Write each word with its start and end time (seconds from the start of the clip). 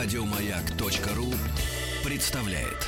Радиомаяк.ру 0.00 1.34
представляет. 2.04 2.86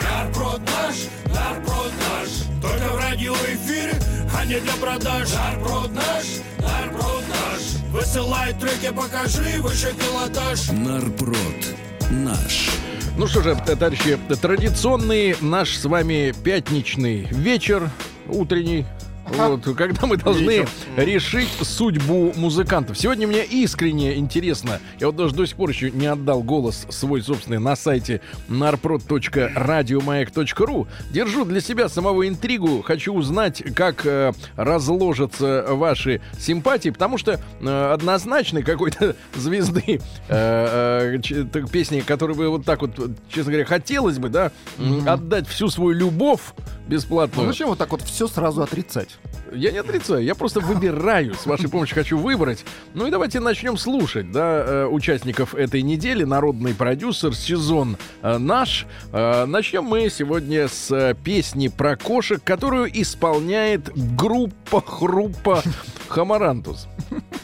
Нарброд 0.00 0.60
наш, 0.60 0.94
нарброд 1.34 1.92
наш 1.98 2.62
Только 2.62 2.92
в 2.92 2.96
радиоэфире, 2.96 3.94
а 4.32 4.44
не 4.44 4.60
для 4.60 4.72
продаж 4.74 5.34
Нарброд 5.34 5.92
наш, 5.94 6.24
нарброд 6.60 7.24
наш 7.28 7.90
Высылай 7.90 8.54
треки, 8.54 8.94
покажи 8.94 9.60
выше 9.60 9.92
пилотаж 9.98 10.70
Нарпрод 10.70 11.74
наш. 12.10 12.70
Ну 13.18 13.26
что 13.26 13.42
же, 13.42 13.56
товарищи, 13.56 14.16
традиционный 14.40 15.34
наш 15.40 15.76
с 15.76 15.84
вами 15.84 16.32
пятничный 16.44 17.22
вечер 17.32 17.90
утренний. 18.28 18.86
Вот, 19.28 19.64
когда 19.76 20.06
мы 20.06 20.16
должны 20.16 20.66
решить 20.96 21.48
судьбу 21.62 22.32
музыкантов. 22.36 22.96
Сегодня 22.98 23.26
мне 23.26 23.44
искренне 23.44 24.16
интересно. 24.16 24.80
Я 25.00 25.08
вот 25.08 25.16
даже 25.16 25.34
до 25.34 25.44
сих 25.46 25.56
пор 25.56 25.70
еще 25.70 25.90
не 25.90 26.06
отдал 26.06 26.42
голос 26.42 26.86
свой 26.90 27.22
собственный 27.22 27.58
на 27.58 27.74
сайте 27.76 28.20
narprod.radiomayak.ru. 28.48 30.86
Держу 31.10 31.44
для 31.44 31.60
себя 31.60 31.88
самого 31.88 32.28
интригу. 32.28 32.82
Хочу 32.82 33.12
узнать, 33.14 33.62
как 33.74 34.06
э, 34.06 34.32
разложатся 34.56 35.66
ваши 35.70 36.20
симпатии, 36.38 36.90
потому 36.90 37.18
что 37.18 37.40
э, 37.60 37.90
однозначной 37.92 38.62
какой-то 38.62 39.16
звезды 39.34 40.00
э, 40.28 41.18
э, 41.22 41.44
песни, 41.72 42.00
которую 42.00 42.36
бы 42.36 42.48
вот 42.48 42.64
так 42.64 42.82
вот, 42.82 42.96
честно 43.28 43.52
говоря, 43.52 43.66
хотелось 43.66 44.18
бы, 44.18 44.28
да, 44.28 44.52
м, 44.78 45.08
отдать 45.08 45.48
всю 45.48 45.68
свою 45.68 45.92
любовь 45.92 46.40
бесплатную. 46.86 47.46
Ну 47.46 47.52
зачем 47.52 47.68
вот 47.68 47.78
так 47.78 47.90
вот 47.90 48.02
все 48.02 48.26
сразу 48.26 48.62
отрицать? 48.62 49.18
Я 49.52 49.70
не 49.70 49.78
отрицаю, 49.78 50.24
я 50.24 50.34
просто 50.34 50.60
выбираю, 50.60 51.34
с 51.34 51.46
вашей 51.46 51.68
помощью 51.68 51.94
хочу 51.94 52.18
выбрать. 52.18 52.64
Ну 52.94 53.06
и 53.06 53.10
давайте 53.10 53.40
начнем 53.40 53.76
слушать, 53.76 54.30
да, 54.32 54.64
э, 54.66 54.86
участников 54.86 55.54
этой 55.54 55.82
недели. 55.82 56.24
Народный 56.24 56.74
продюсер, 56.74 57.34
сезон 57.34 57.96
э, 58.22 58.38
наш. 58.38 58.86
Э, 59.12 59.44
Начнем 59.46 59.84
мы 59.84 60.10
сегодня 60.10 60.68
с 60.68 61.14
песни 61.22 61.68
про 61.68 61.96
кошек, 61.96 62.42
которую 62.42 62.90
исполняет 63.00 63.90
группа 64.16 64.80
Хруппа 64.80 65.62
Хамарантус. 66.08 66.88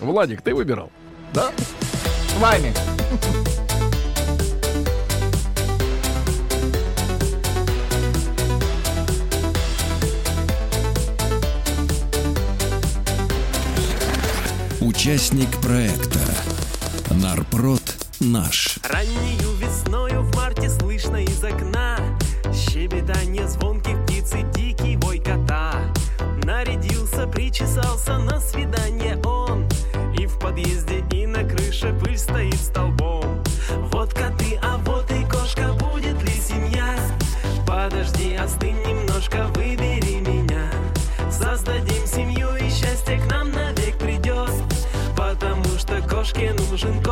Владик, 0.00 0.42
ты 0.42 0.54
выбирал? 0.54 0.90
Да? 1.32 1.50
С 2.28 2.40
вами. 2.40 2.72
Участник 14.84 15.48
проекта. 15.60 16.18
Нарпрод 17.10 17.80
наш. 18.18 18.80
Раннею 18.82 19.54
весною 19.60 20.22
в 20.22 20.34
марте 20.34 20.68
слышно 20.68 21.18
из 21.22 21.44
окна 21.44 21.98
Щебетание 22.52 23.46
звонких 23.46 24.04
птиц 24.04 24.32
и 24.34 24.42
дикий 24.52 24.96
вой 24.96 25.20
кота 25.20 25.74
Нарядился, 26.42 27.28
причесался 27.28 28.18
на 28.18 28.40
свидание 28.40 29.16
он 29.24 29.68
И 30.18 30.26
в 30.26 30.40
подъезде, 30.40 31.04
и 31.12 31.26
на 31.26 31.44
крыше 31.44 31.96
пыль 32.02 32.18
стоит 32.18 32.56
столбом 32.56 33.40
Вот 33.92 34.12
коты, 34.12 34.58
а 34.64 34.78
вот 34.78 35.08
и 35.12 35.24
кошка, 35.26 35.74
будет 35.74 36.20
ли 36.24 36.32
семья? 36.32 36.96
Подожди, 37.64 38.34
остынь 38.34 38.82
немножко, 38.84 39.46
выбери 39.46 39.61
кошке 46.71 46.71
нужен 46.71 47.03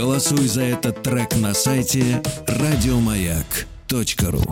Голосуй 0.00 0.48
за 0.48 0.62
этот 0.62 1.02
трек 1.02 1.36
на 1.36 1.52
сайте 1.52 2.22
радиомаяк.ру. 2.46 4.42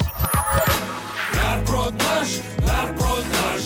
Нарброд 1.34 1.94
наш, 1.94 2.28
нарброд 2.58 3.24
наш 3.32 3.62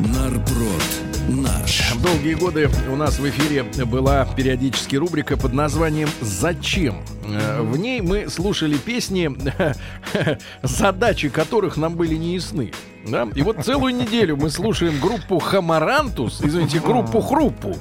Нарпрод 0.00 0.82
наш. 1.30 1.94
Долгие 2.02 2.34
годы 2.34 2.68
у 2.92 2.96
нас 2.96 3.18
в 3.18 3.26
эфире 3.26 3.62
была 3.86 4.26
периодически 4.36 4.96
рубрика 4.96 5.38
под 5.38 5.54
названием 5.54 6.10
«Зачем?». 6.20 7.02
Э, 7.24 7.62
В 7.62 7.78
ней 7.78 8.02
мы 8.02 8.28
слушали 8.28 8.76
песни, 8.76 9.30
задачи 10.62 11.30
которых 11.30 11.78
нам 11.78 11.96
были 11.96 12.16
не 12.16 12.34
ясны. 12.34 12.72
Да? 13.06 13.28
И 13.34 13.42
вот 13.42 13.64
целую 13.64 13.94
неделю 13.94 14.36
мы 14.36 14.50
слушаем 14.50 14.98
группу 15.00 15.38
Хамарантус, 15.38 16.40
извините, 16.42 16.80
группу 16.80 17.20
Хруппу. 17.20 17.76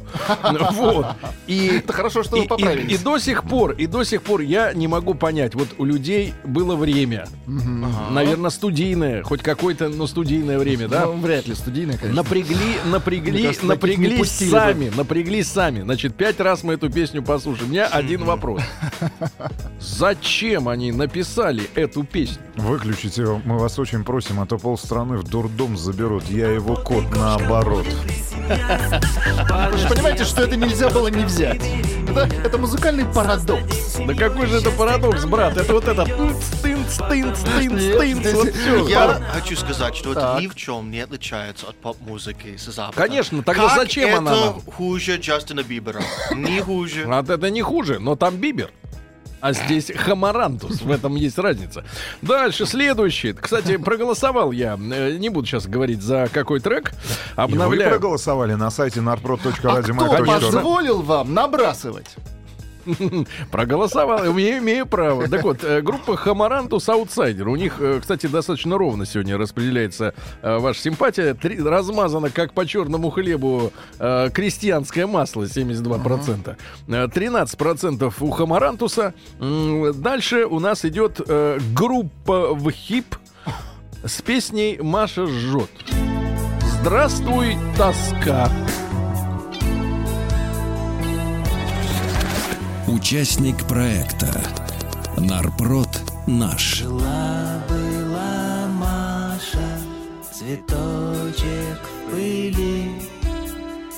Вот. 0.73 1.07
И, 1.47 1.67
Это 1.83 1.93
хорошо, 1.93 2.23
что 2.23 2.37
и, 2.37 2.39
вы 2.41 2.45
и- 2.45 2.47
поправились. 2.49 2.99
и 2.99 3.03
до 3.03 3.17
сих 3.17 3.43
пор, 3.43 3.71
и 3.71 3.87
до 3.87 4.03
сих 4.03 4.21
пор 4.21 4.41
я 4.41 4.73
не 4.73 4.87
могу 4.87 5.13
понять. 5.13 5.55
Вот 5.55 5.67
у 5.77 5.85
людей 5.85 6.33
было 6.43 6.75
время, 6.75 7.27
наверное, 7.45 8.49
студийное, 8.49 9.23
хоть 9.23 9.41
какое-то, 9.41 9.89
но 9.89 10.07
студийное 10.07 10.59
время, 10.59 10.87
да? 10.87 11.05
Ну, 11.05 11.13
вряд 11.13 11.47
ли 11.47 11.55
студийная, 11.55 11.97
конечно. 11.97 12.21
Напрягли, 12.23 12.77
напрягли, 12.85 13.43
кажется, 13.43 13.67
таких 13.67 13.97
не 13.97 13.97
напряглись 14.07 14.19
пустили 14.19 14.49
сами, 14.49 14.91
напряглись 14.95 15.47
сами. 15.47 15.81
Значит, 15.81 16.15
пять 16.15 16.39
раз 16.39 16.63
мы 16.63 16.73
эту 16.73 16.89
песню 16.89 17.23
послушали. 17.23 17.65
У 17.65 17.69
меня 17.69 17.87
один 17.87 18.23
вопрос. 18.23 18.61
Зачем 19.79 20.67
они 20.69 20.91
написали 20.91 21.69
эту 21.75 22.03
песню? 22.03 22.37
Выключите 22.55 23.21
его, 23.23 23.41
мы 23.45 23.57
вас 23.59 23.77
очень 23.79 24.03
просим, 24.03 24.39
а 24.39 24.45
то 24.45 24.57
полстраны 24.57 25.06
в 25.15 25.23
дурдом 25.23 25.77
заберут. 25.77 26.25
Я 26.25 26.49
его 26.51 26.75
кот 26.75 27.09
наоборот. 27.15 27.85
Вы 29.71 29.77
же 29.77 29.87
понимаете, 29.87 30.23
что 30.25 30.41
это 30.43 30.55
нельзя 30.55 30.89
было 30.89 31.07
не 31.07 31.23
взять. 31.25 31.61
Это, 32.09 32.29
это 32.43 32.57
музыкальный 32.57 33.05
парадокс. 33.05 33.97
Да 34.05 34.13
какой 34.13 34.47
же 34.47 34.57
это 34.57 34.71
парадокс, 34.71 35.25
брат? 35.25 35.57
Это 35.57 35.73
вот 35.73 35.87
это 35.87 36.05
тынц, 36.05 36.49
тынц, 36.61 36.97
тынц, 36.99 37.39
тынц, 37.43 38.27
вот. 38.33 38.89
Я 38.89 39.21
хочу 39.33 39.55
сказать, 39.55 39.95
что 39.95 40.13
это 40.13 40.37
ни 40.39 40.47
в 40.47 40.55
чем 40.55 40.89
не 40.91 41.01
отличается 41.01 41.67
от 41.67 41.75
поп-музыки 41.75 42.55
с 42.57 42.65
Запада. 42.65 42.97
Конечно, 42.97 43.43
тогда 43.43 43.67
Как 43.67 43.77
зачем 43.77 44.09
это 44.09 44.17
она 44.19 44.31
нам? 44.31 44.61
хуже 44.61 45.17
Джастина 45.17 45.63
Бибера? 45.63 46.01
Не 46.33 46.61
хуже. 46.61 47.01
Это 47.01 47.49
не 47.49 47.61
хуже, 47.61 47.99
но 47.99 48.15
там 48.15 48.37
Бибер. 48.37 48.71
А 49.39 49.53
здесь 49.53 49.91
Хамарантус, 49.95 50.81
в 50.81 50.91
этом 50.91 51.15
есть 51.15 51.37
разница. 51.37 51.83
Дальше, 52.21 52.65
следующий. 52.65 53.33
Кстати, 53.33 53.77
проголосовал 53.77 54.51
я, 54.51 54.77
э, 54.79 55.17
не 55.17 55.29
буду 55.29 55.45
сейчас 55.47 55.67
говорить 55.67 56.01
за 56.01 56.27
какой 56.31 56.59
трек, 56.59 56.91
И 56.91 57.37
вы 57.37 57.43
обновляю. 57.43 57.91
проголосовали 57.91 58.55
на 58.55 58.71
сайте 58.71 59.01
А 59.01 59.17
кто 59.17 60.25
позволил 60.25 61.01
вам 61.01 61.33
набрасывать? 61.33 62.15
Проголосовал, 63.51 64.25
имею, 64.31 64.59
имею 64.59 64.85
право. 64.85 65.27
Так 65.27 65.43
вот, 65.43 65.63
э, 65.63 65.81
группа 65.81 66.15
Хамарантус 66.15 66.87
Аутсайдер. 66.89 67.47
У 67.47 67.55
них, 67.55 67.75
э, 67.79 67.99
кстати, 67.99 68.27
достаточно 68.27 68.77
ровно 68.77 69.05
сегодня 69.05 69.37
распределяется 69.37 70.13
э, 70.41 70.57
ваша 70.57 70.81
симпатия. 70.81 71.33
Три- 71.33 71.61
размазано, 71.61 72.29
как 72.29 72.53
по 72.53 72.65
черному 72.65 73.09
хлебу, 73.09 73.71
крестьянское 73.97 75.07
масло 75.07 75.43
72%. 75.43 76.55
Э, 76.87 77.07
13% 77.07 78.13
у 78.21 78.31
Хамарантуса. 78.31 79.13
Дальше 79.39 80.45
у 80.45 80.59
нас 80.59 80.85
идет 80.85 81.19
группа 81.73 82.53
в 82.53 82.71
хип 82.71 83.15
с 84.03 84.21
песней 84.21 84.79
«Маша 84.81 85.27
жжет». 85.27 85.69
Здравствуй, 86.81 87.57
тоска. 87.77 88.49
Участник 92.87 93.67
проекта 93.67 94.41
Нарпрод 95.17 95.89
наш. 96.25 96.77
Жила-была 96.77 98.67
Маша, 98.67 99.79
цветочек 100.31 101.81
в 101.83 102.11
пыли, 102.11 103.01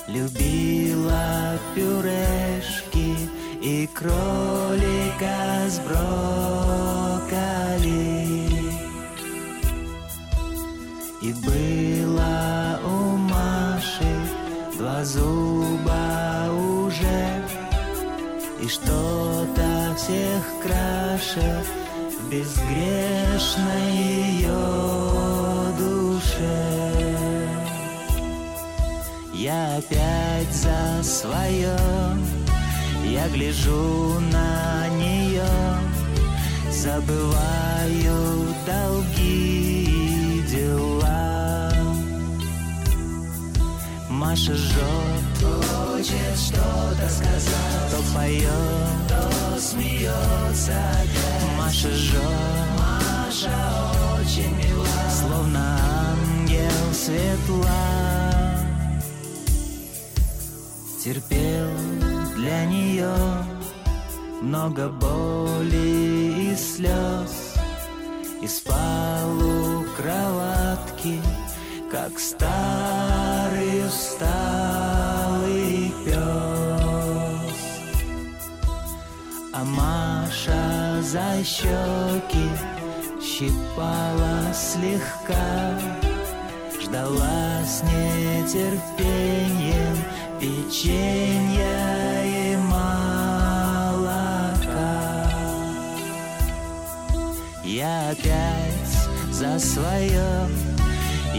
Любила 0.07 1.59
пюрешки 1.75 3.15
и 3.61 3.87
кролика 3.93 5.69
с 5.69 5.79
брокколи. 5.81 7.29
И 11.21 11.33
было 11.45 12.79
у 12.83 13.17
Маши 13.17 14.15
два 14.75 15.05
зуба 15.05 15.48
что-то 18.69 19.95
всех 19.97 20.43
краше 20.61 21.63
безгрешной 22.29 23.91
ее 23.91 24.63
душе. 25.79 26.69
Я 29.33 29.77
опять 29.77 30.53
за 30.53 31.03
свое, 31.03 31.77
я 33.05 33.27
гляжу 33.29 34.19
на 34.31 34.87
нее, 34.89 35.49
забываю 36.71 38.45
долги 38.67 39.85
и 39.85 40.43
дела. 40.47 41.73
Маша 44.09 44.53
жжет, 44.53 45.28
хочет 45.47 46.37
что-то 46.37 47.09
сказать, 47.09 47.91
то 47.91 48.15
поет, 48.15 49.07
то 49.07 49.59
смеется 49.59 50.73
опять. 50.93 51.57
Маша 51.57 51.89
жжет, 51.89 52.21
Маша 52.77 53.91
очень 54.19 54.55
мила, 54.55 54.87
словно 55.11 55.79
ангел 56.11 56.93
светла. 56.93 57.89
Терпел 61.03 61.69
для 62.35 62.65
нее 62.65 63.15
много 64.41 64.89
боли 64.89 66.51
и 66.51 66.55
слез, 66.55 67.55
и 68.41 68.47
спал 68.47 69.37
у 69.37 69.85
кроватки, 69.95 71.21
как 71.91 72.19
старый 72.19 73.85
усталый 73.87 75.11
пес. 76.05 76.15
А 79.53 79.63
Маша 79.63 81.01
за 81.01 81.43
щеки 81.43 82.49
щипала 83.21 84.53
слегка, 84.53 85.79
ждала 86.79 87.63
с 87.65 87.81
нетерпением 87.83 88.89
печенья 90.39 92.23
и 92.23 92.55
молока. 92.57 92.99
Я 97.63 98.09
опять 98.11 98.69
за 99.31 99.57
свое, 99.59 100.47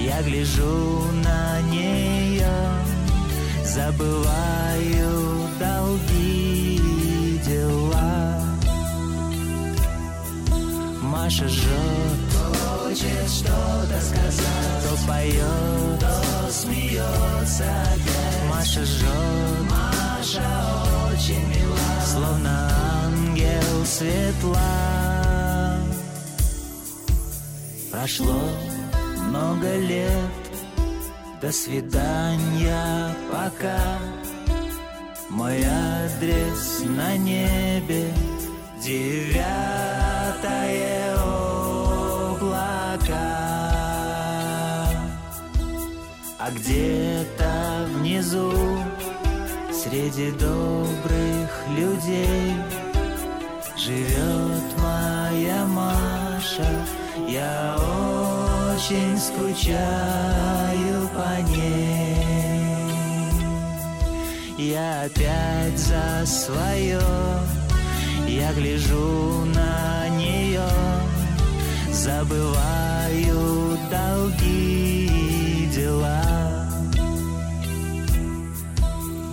я 0.05 0.23
гляжу 0.23 1.13
на 1.25 1.61
нее, 1.63 2.49
забываю 3.65 5.49
долги 5.59 6.81
дела. 7.47 8.43
Маша 11.03 11.49
жжет, 11.49 12.21
хочет 12.63 13.31
что-то 13.31 14.01
сказать, 14.01 14.83
то 14.83 15.07
поет, 15.07 16.01
то 16.01 16.51
смеется 16.51 17.65
опять. 17.65 18.49
Маша 18.49 18.85
жжет, 18.85 19.71
Маша 19.71 20.43
очень 21.13 21.47
мила, 21.49 21.79
словно 22.07 22.71
ангел 23.05 23.85
светла. 23.85 24.61
Прошло 27.91 28.41
много 29.31 29.77
лет, 29.77 30.33
до 31.41 31.53
свидания, 31.53 33.15
пока. 33.31 33.99
Мой 35.29 35.63
адрес 35.65 36.83
на 36.85 37.17
небе, 37.17 38.13
девятое 38.83 39.55
облака. 41.15 42.49
А 46.39 46.51
где-то 46.51 47.87
внизу, 47.95 48.53
среди 49.73 50.33
добрых 50.33 51.51
людей, 51.79 52.55
живет 53.77 54.79
моя 54.79 55.65
Маша. 55.67 56.67
Я 57.29 57.77
очень 57.79 58.40
скучаю 59.19 61.09
по 61.15 61.41
ней. 61.51 62.17
Я 64.57 65.03
опять 65.03 65.79
за 65.79 66.25
свое, 66.27 67.01
я 68.27 68.53
гляжу 68.55 69.45
на 69.55 70.09
нее, 70.17 70.69
забываю 71.93 73.79
долги 73.91 75.07
и 75.07 75.67
дела. 75.75 76.69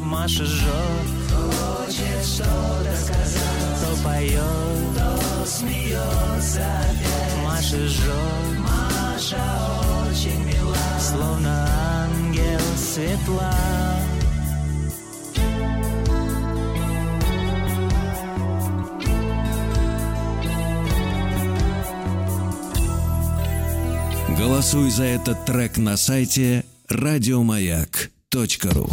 Маша 0.03 0.45
жжет, 0.45 1.07
хочет 1.31 2.25
что-то 2.25 2.95
сказать, 2.97 3.79
то 3.81 4.03
поет, 4.03 4.95
то 4.95 5.45
смеется 5.45 6.65
опять. 6.81 7.43
Маша 7.43 7.87
жжет, 7.87 8.59
Маша 8.59 8.96
очень 9.17 10.53
словно 10.99 11.67
ангел 12.05 12.59
светла. 12.77 13.51
Голосуй 24.37 24.91
за 24.91 25.05
этот 25.05 25.45
трек 25.45 25.77
на 25.77 25.97
сайте 25.97 26.63
радиомаяк.ру 26.87 28.91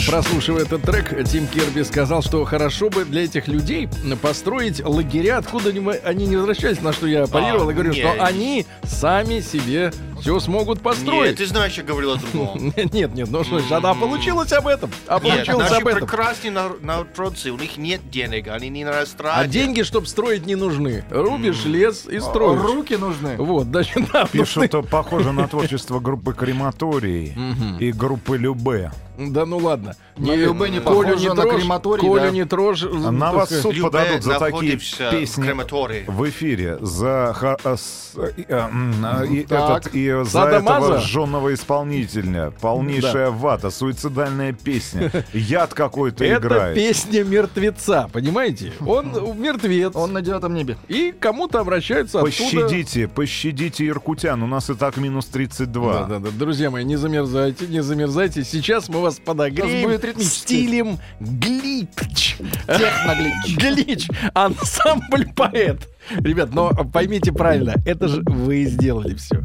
Прослушивая 0.00 0.62
этот 0.62 0.82
трек, 0.82 1.14
Тим 1.28 1.46
Керби 1.46 1.82
сказал, 1.82 2.22
что 2.22 2.44
хорошо 2.44 2.88
бы 2.88 3.04
для 3.04 3.24
этих 3.24 3.46
людей 3.46 3.88
построить 4.22 4.82
лагеря, 4.84 5.38
откуда 5.38 5.70
они- 6.04 6.26
не 6.26 6.36
возвращались, 6.36 6.80
на 6.80 6.92
что 6.92 7.06
я 7.06 7.26
парировал 7.26 7.68
и 7.70 7.74
говорю, 7.74 7.92
не. 7.92 8.00
что 8.00 8.12
они 8.24 8.64
сами 8.84 9.40
себе 9.40 9.92
все 10.22 10.40
смогут 10.40 10.76
Нет, 10.78 10.82
построить. 10.84 11.36
ты 11.36 11.46
знаешь, 11.46 11.74
я 11.74 11.82
говорил 11.82 12.12
о 12.12 12.16
другом. 12.16 12.72
Нет, 12.92 13.12
нет, 13.14 13.28
ну 13.30 13.44
что 13.44 13.58
ж, 13.58 13.64
а 13.70 13.94
получилось 13.94 14.52
об 14.52 14.66
этом. 14.66 14.90
А 15.06 15.20
Нет, 15.20 15.22
получилось 15.22 15.70
об 15.72 15.86
этом. 15.86 16.00
прекрасные 16.00 16.50
нар- 16.52 16.76
народцы, 16.80 17.50
у 17.50 17.58
них 17.58 17.76
нет 17.76 18.08
денег, 18.10 18.48
они 18.48 18.68
не 18.68 18.84
на 18.84 19.02
А 19.24 19.46
деньги, 19.46 19.82
чтобы 19.82 20.06
строить, 20.06 20.46
не 20.46 20.54
нужны. 20.54 21.04
Рубишь 21.10 21.64
лес 21.64 22.06
и 22.06 22.20
строишь. 22.20 22.60
Руки 22.62 22.96
нужны. 22.96 23.36
Вот, 23.36 23.66
значит, 23.66 24.10
да, 24.12 24.26
Пишут, 24.26 24.66
что 24.66 24.82
похоже 24.82 25.32
на 25.32 25.48
творчество 25.48 25.98
группы 26.00 26.32
Крематорий 26.32 27.34
и 27.80 27.92
группы 27.92 28.36
Любе. 28.36 28.92
Да 29.18 29.44
ну 29.44 29.58
ладно. 29.58 29.94
На 30.16 30.34
Любе 30.34 30.70
не 30.70 30.80
похоже 30.80 31.32
на 31.34 31.42
крематорий, 31.42 32.00
Колю 32.02 32.14
да. 32.20 32.30
не 32.30 32.44
трожь. 32.44 32.82
На 32.82 33.26
так 33.26 33.34
вас 33.34 33.46
сказать. 33.46 33.62
суд 33.62 33.74
Любе 33.74 33.90
подадут 33.90 34.22
за 34.22 34.38
такие 34.38 34.78
в 34.78 35.10
песни 35.10 35.42
крематории. 35.42 36.04
в 36.08 36.28
эфире 36.30 36.78
за 36.80 37.32
ха- 37.36 37.58
а, 37.62 37.76
с- 37.76 38.14
и, 38.36 38.46
а, 38.48 38.68
м, 38.70 38.94
а, 39.04 39.24
и 39.24 39.42
Так. 39.44 39.80
этот 39.86 39.94
и 39.94 40.11
за 40.24 40.40
этого 40.44 40.98
жженного 41.00 41.54
исполнителя 41.54 42.52
полнейшая 42.60 43.30
вата 43.30 43.70
суицидальная 43.70 44.52
песня 44.52 45.10
яд 45.32 45.74
какой-то 45.74 46.24
Это 46.24 46.40
играет 46.40 46.74
песня 46.74 47.24
мертвеца, 47.24 48.08
понимаете? 48.12 48.72
Он 48.86 49.12
мертвец. 49.40 49.94
Он 49.94 50.12
на 50.12 50.22
девятом 50.22 50.54
небе. 50.54 50.76
И 50.88 51.14
кому-то 51.18 51.60
обращаются 51.60 52.20
оттуда. 52.20 52.32
пощадите 52.32 53.08
пощадите 53.08 53.86
иркутян 53.88 54.42
у 54.42 54.46
нас 54.46 54.70
и 54.70 54.74
так 54.74 54.96
минус 54.96 55.26
32 55.26 55.92
Да, 55.92 56.04
да, 56.06 56.18
да. 56.18 56.30
Друзья 56.30 56.70
мои, 56.70 56.84
не 56.84 56.96
замерзайте, 56.96 57.66
не 57.66 57.82
замерзайте. 57.82 58.44
Сейчас 58.44 58.88
мы 58.88 59.00
вас 59.00 59.16
подогреем 59.24 60.20
стилем 60.20 60.98
глич. 61.20 62.36
Техноглич. 62.66 63.56
Глич. 63.56 64.08
Ансамбль 64.34 65.26
поэт. 65.34 65.88
Ребят, 66.10 66.52
но 66.52 66.70
поймите 66.92 67.32
правильно, 67.32 67.74
это 67.86 68.08
же 68.08 68.22
вы 68.26 68.64
сделали 68.64 69.14
все. 69.14 69.44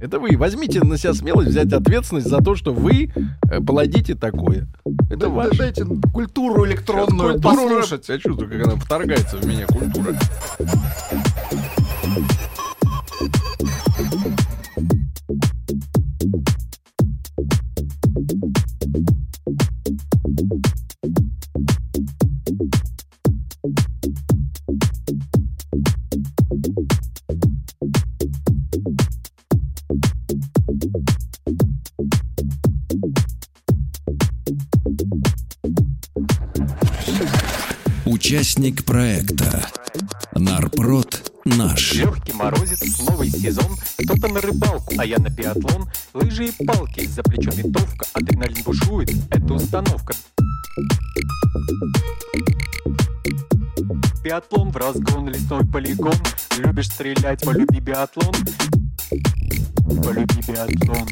Это 0.00 0.18
вы. 0.18 0.36
Возьмите 0.36 0.80
на 0.80 0.98
себя 0.98 1.14
смелость 1.14 1.48
взять 1.50 1.72
ответственность 1.72 2.28
за 2.28 2.38
то, 2.38 2.54
что 2.54 2.72
вы 2.74 3.10
э, 3.50 3.60
плодите 3.60 4.14
такое. 4.14 4.66
Это 5.08 5.20
Да- 5.20 5.28
ваше. 5.28 5.56
Дайте 5.58 5.86
культуру 6.12 6.66
электронную 6.66 7.34
Культура- 7.34 7.54
послушать. 7.54 8.08
Я 8.08 8.18
чувствую, 8.18 8.50
как 8.50 8.66
она 8.66 8.76
вторгается 8.76 9.38
в 9.38 9.46
меня, 9.46 9.66
культура. 9.66 10.14
Участник 38.26 38.84
проекта 38.84 39.68
Нарпрод 40.32 41.30
наш. 41.44 41.94
Легкий 41.94 42.32
морозец, 42.32 42.98
новый 43.08 43.30
сезон, 43.30 43.76
кто-то 44.02 44.26
на 44.26 44.40
рыбалку, 44.40 44.94
а 44.98 45.06
я 45.06 45.18
на 45.18 45.28
биатлон. 45.28 45.88
Лыжи 46.12 46.46
и 46.46 46.64
палки, 46.66 47.06
за 47.06 47.22
плечом 47.22 47.54
винтовка, 47.54 48.04
адреналин 48.14 48.64
бушует, 48.64 49.12
это 49.30 49.54
установка. 49.54 50.12
Биатлон 54.24 54.72
в 54.72 54.76
разгон, 54.76 55.28
лесной 55.28 55.64
полигон. 55.64 56.16
Любишь 56.58 56.88
стрелять, 56.88 57.42
полюби 57.42 57.78
биатлон. 57.78 58.34
Полюби 60.02 60.42
биатлон. 60.48 61.08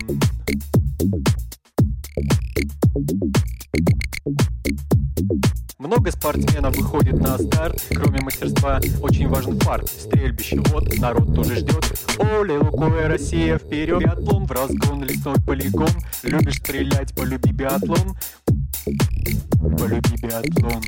Много 5.85 6.11
спортсменов 6.11 6.75
выходит 6.79 7.21
на 7.21 7.37
старт, 7.37 7.79
кроме 7.91 8.19
мастерства 8.23 8.81
очень 9.03 9.29
важен 9.29 9.61
фарт. 9.61 9.87
Стрельбище, 9.87 10.59
вот 10.71 10.99
народ 10.99 11.35
тоже 11.35 11.57
ждет. 11.57 11.85
Оле, 12.19 12.57
Лукоя, 12.57 13.07
Россия, 13.07 13.59
вперед! 13.59 14.01
Биатлон 14.01 14.47
в 14.47 14.51
разгон, 14.51 15.05
лесной 15.05 15.37
полигон. 15.47 15.91
Любишь 16.23 16.57
стрелять, 16.57 17.15
полюби 17.15 17.53
биатлон. 17.53 18.17
Полюби 19.77 20.17
биатлон. 20.23 20.83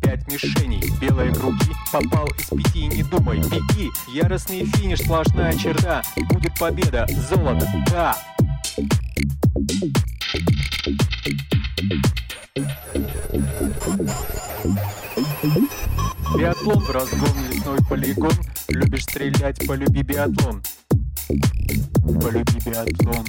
Пять 0.00 0.32
мишеней, 0.32 0.90
белые 0.98 1.34
круги 1.34 1.67
Попал 1.90 2.26
из 2.38 2.46
пяти, 2.46 2.86
не 2.86 3.02
думай, 3.02 3.38
беги. 3.38 3.90
Яростный 4.12 4.66
финиш, 4.66 5.00
сплошная 5.00 5.54
черта. 5.54 6.02
Будет 6.30 6.52
победа, 6.58 7.06
золото, 7.30 7.66
да. 7.90 8.14
Биатлон 16.36 16.78
в 16.80 16.90
разгон, 16.90 17.30
лесной 17.50 17.78
полигон. 17.88 18.32
Любишь 18.68 19.04
стрелять, 19.04 19.66
полюби 19.66 20.02
биатлон. 20.02 20.62
Полюби 22.20 22.60
биатлон 22.66 23.26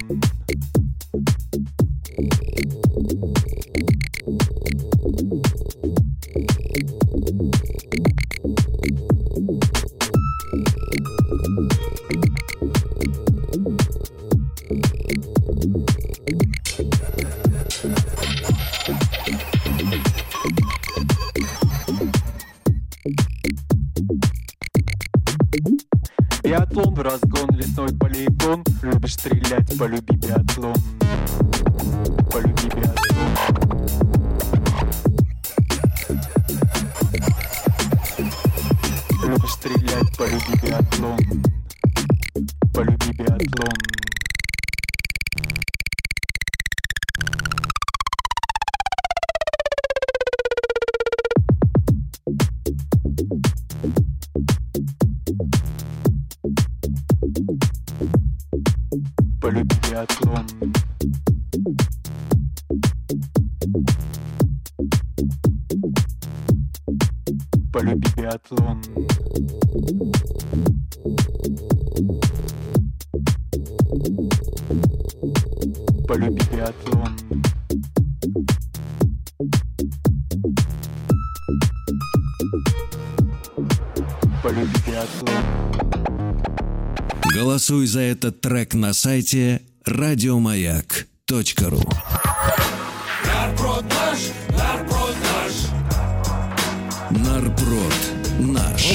разгон, 27.09 27.49
лесной 27.55 27.89
полигон. 27.97 28.63
Любишь 28.83 29.13
стрелять, 29.13 29.77
полюби 29.77 30.15
биатлон 30.15 30.38
Полюби 59.49 59.75
биатлон. 59.89 60.45
Полюби 67.73 68.07
биатлон. 68.15 68.81
Полюби 76.07 76.43
биатлон. 76.51 77.17
Полюби 84.43 84.79
биатлон 84.85 85.58
Голосуй 87.33 87.85
за 87.85 88.01
этот 88.01 88.41
трек 88.41 88.73
на 88.73 88.93
сайте 88.93 89.61
радиомаяк.ру. 89.85 91.83
Нарпрод 93.25 93.83
наш, 93.83 94.19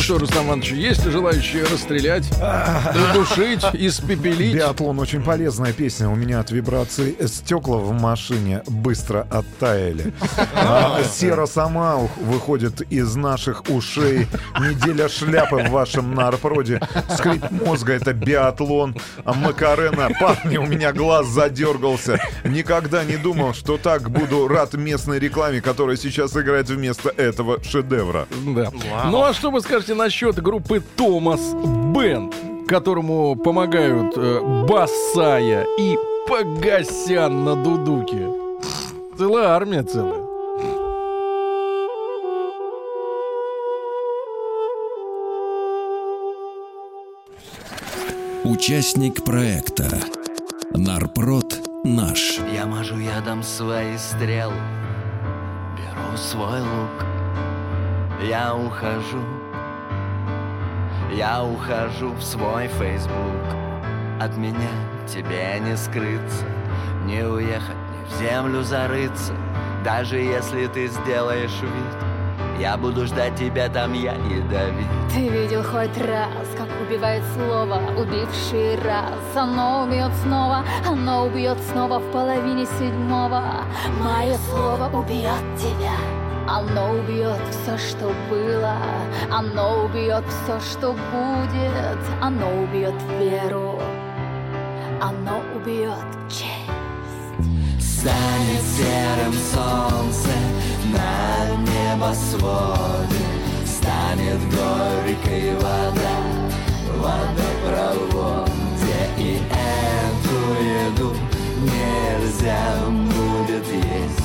Что, 0.05 0.19
Рустам 0.19 0.49
Иванович, 0.49 0.73
есть 0.73 1.07
расстрелять, 1.07 1.67
расстрелять, 1.71 2.31
удушить, 3.11 3.65
испепелить? 3.73 4.55
Биатлон 4.55 4.99
очень 4.99 5.23
полезная 5.23 5.73
песня. 5.73 6.11
У 6.11 6.15
меня 6.15 6.41
от 6.41 6.51
вибраций 6.51 7.17
стекла 7.27 7.79
в 7.79 7.91
машине 7.99 8.63
быстро 8.67 9.27
оттаяли. 9.31 10.13
А, 10.57 11.03
Сера 11.05 11.47
сама 11.47 11.97
выходит 12.21 12.81
из 12.91 13.17
наших 13.17 13.65
ушей. 13.69 14.27
Неделя 14.59 15.09
шляпы 15.09 15.57
в 15.57 15.71
вашем 15.71 16.15
нарпроде. 16.15 16.81
Скрип 17.17 17.51
мозга— 17.51 17.93
это 17.95 18.13
биатлон. 18.13 18.97
А 19.25 19.33
Макарена, 19.33 20.11
парни, 20.21 20.57
у 20.57 20.67
меня 20.67 20.93
глаз 20.93 21.27
задергался. 21.27 22.19
Никогда 22.45 23.05
не 23.05 23.17
думал, 23.17 23.55
что 23.55 23.79
так 23.79 24.11
буду 24.11 24.49
рад 24.49 24.75
местной 24.75 25.19
рекламе, 25.19 25.61
которая 25.61 25.97
сейчас 25.97 26.37
играет 26.37 26.69
вместо 26.69 27.09
этого 27.11 27.63
шедевра. 27.63 28.27
Да. 28.47 28.71
Ну 29.07 29.23
а 29.23 29.33
что 29.35 29.51
вы 29.51 29.61
скажете 29.61 29.94
насчет 29.95 30.41
группы 30.43 30.83
Томас 30.97 31.55
Бенд, 31.95 32.35
которому 32.67 33.37
помогают 33.37 34.15
э, 34.17 34.41
Басая 34.69 35.67
и 35.79 35.97
Погосян 36.29 37.45
на 37.45 37.57
дудуке? 37.57 38.29
Целая 39.17 39.49
армия 39.49 39.83
целая. 39.83 40.25
Участник 48.45 49.25
проекта 49.25 49.89
Нарпрод 50.71 51.61
наш. 51.83 52.39
Я 52.53 52.67
мажу 52.67 52.99
ядом 52.99 53.43
свои 53.43 53.97
стрелы 53.97 54.53
Беру 55.77 56.17
свой 56.17 56.61
лук 56.61 57.07
Я 58.29 58.55
ухожу 58.55 59.44
Я 61.17 61.45
ухожу 61.45 62.11
в 62.13 62.23
свой 62.25 62.67
фейсбук 62.67 63.47
От 64.21 64.37
меня 64.37 64.73
тебе 65.07 65.61
не 65.61 65.77
скрыться 65.77 66.45
Не 67.05 67.23
уехать, 67.23 67.77
не 67.93 68.05
в 68.09 68.19
землю 68.19 68.63
зарыться. 68.65 69.33
Даже 69.85 70.19
если 70.19 70.67
ты 70.67 70.89
сделаешь 70.89 71.61
вид 71.63 72.59
Я 72.59 72.77
буду 72.77 73.07
ждать 73.07 73.37
тебя 73.37 73.69
там, 73.69 73.93
я 73.93 74.15
ядовит 74.15 74.89
Ты 75.13 75.29
видел 75.29 75.63
хоть 75.63 75.97
раз, 75.99 76.49
как 76.57 76.69
убивает 76.85 77.23
слово, 77.37 77.81
убивший 77.97 78.77
раз? 78.83 79.37
Оно 79.37 79.85
убьет 79.85 80.11
снова, 80.25 80.65
оно 80.85 81.27
убьет 81.27 81.59
снова 81.71 82.01
в 82.01 82.11
половине 82.11 82.67
седьмого. 82.67 83.65
Мое 84.01 84.37
слово 84.51 84.91
убьет 84.93 85.45
тебя 85.57 86.24
оно 86.47 86.93
убьет 86.93 87.41
все, 87.51 87.79
что 87.79 88.13
было, 88.29 88.77
оно 89.31 89.85
убьет 89.85 90.25
все, 90.29 90.61
что 90.61 90.93
будет, 90.93 91.99
оно 92.21 92.47
убьет 92.63 92.95
веру, 93.19 93.81
оно 95.01 95.41
убьет 95.57 96.05
честь. 96.29 96.65
Станет 97.81 98.63
серым 98.77 99.33
солнце 99.33 100.29
на 100.93 101.57
небосводе. 101.63 103.25
Станет 103.65 104.41
горькой 104.51 105.55
вода 105.55 106.17
в 106.87 107.01
водопроводе. 107.01 108.51
И 109.17 109.41
эту 109.51 110.39
еду 110.63 111.17
нельзя 111.63 112.63
будет 112.89 113.67
есть 113.73 114.24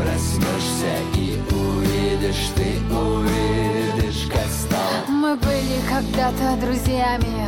проснешься 0.00 0.92
и 1.14 1.38
увидишь, 1.52 2.50
ты 2.56 2.80
увидишь, 2.94 4.28
как 4.32 4.46
стало 4.46 5.06
Мы 5.08 5.36
были 5.36 5.80
когда-то 5.88 6.56
друзьями. 6.60 7.46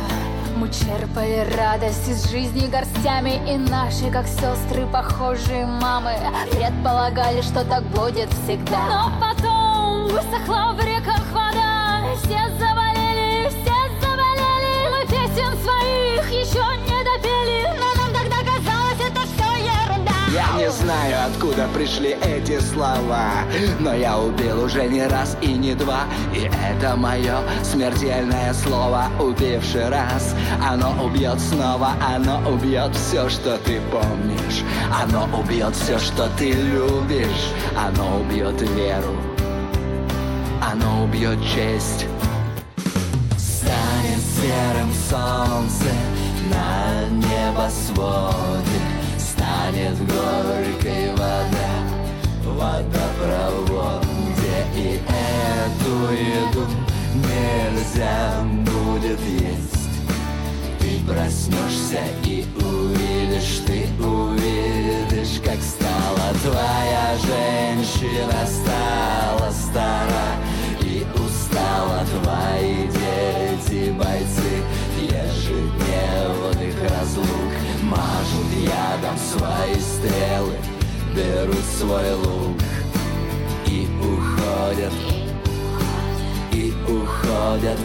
Мы 0.55 0.69
черпали 0.69 1.47
радость 1.57 2.07
из 2.07 2.29
жизни 2.29 2.67
горстями. 2.67 3.41
И 3.51 3.57
наши, 3.57 4.09
как 4.11 4.27
сестры, 4.27 4.85
похожие 4.85 5.65
мамы 5.65 6.13
Предполагали, 6.51 7.41
что 7.41 7.65
так 7.65 7.83
будет 7.85 8.29
всегда. 8.43 8.79
Но 8.87 9.11
потом 9.19 10.07
высохла 10.07 10.73
в 10.73 10.79
реках 10.79 11.23
вода. 11.33 12.03
Все 12.21 12.39
завалили, 12.59 13.49
все 13.49 13.77
завалили. 13.99 14.89
Мы 14.91 15.05
песен 15.07 15.57
своих 15.63 16.31
еще 16.31 16.63
не 16.85 17.03
допели. 17.03 17.79
Но 17.79 17.92
Я 20.33 20.57
не 20.57 20.71
знаю, 20.71 21.27
откуда 21.27 21.67
пришли 21.75 22.17
эти 22.25 22.59
слова 22.59 23.43
Но 23.79 23.93
я 23.93 24.17
убил 24.17 24.63
уже 24.63 24.87
не 24.87 25.05
раз 25.05 25.37
и 25.41 25.53
не 25.53 25.75
два. 25.75 26.05
И 26.33 26.49
это 26.71 26.95
мое 26.95 27.37
смертельное 27.61 28.51
слово 28.55 29.05
Убивший 29.19 29.89
раз. 29.89 30.33
Оно 30.59 31.05
убьет 31.05 31.39
снова 31.39 31.91
Оно 32.01 32.41
убьет 32.49 32.95
все, 32.95 33.29
что 33.29 33.59
ты 33.59 33.79
помнишь. 33.91 34.63
Оно 34.91 35.29
убьет 35.37 35.75
все, 35.75 35.99
что 35.99 36.27
ты 36.39 36.51
любишь. 36.51 37.51
Оно 37.77 38.19
убьет 38.21 38.59
веру. 38.71 39.15
Оно 40.59 41.03
убьет 41.03 41.37
честь. 41.43 42.07
Станет 43.37 44.23
серым 44.41 44.91
солнце 45.09 45.93
на 46.49 47.07
небосводе 47.09 48.92
Станет 49.73 49.97
горькой 49.97 51.11
вода 51.13 51.71
в 52.43 52.47
водопроводе 52.57 54.05
И 54.75 55.01
эту 55.09 55.93
еду 56.13 56.67
нельзя 57.15 58.43
будет 58.65 59.19
есть. 59.19 59.89
Ты 60.79 60.89
проснешься 61.11 62.03
и 62.23 62.45
увидишь, 62.55 63.61
ты 63.65 63.87
увидишь, 64.03 65.41
как 65.43 65.59
стала 65.63 66.33
твоя 66.43 67.17
женщина 67.25 68.45
Стала 68.45 69.51
стара 69.51 70.27
и 70.81 71.03
устала 71.15 72.05
твои 72.21 72.87
дети, 72.89 73.91
бойцы. 73.91 74.53
Ежедневных 75.01 76.75
разлук 76.91 77.62
мажут 77.93 78.49
ядом 78.51 79.17
свои 79.17 79.75
стрелы 79.79 80.57
Берут 81.15 81.65
свой 81.77 82.13
лук 82.15 82.57
и 83.67 83.87
уходят, 84.01 84.93
и 86.51 86.73
уходят 86.87 87.79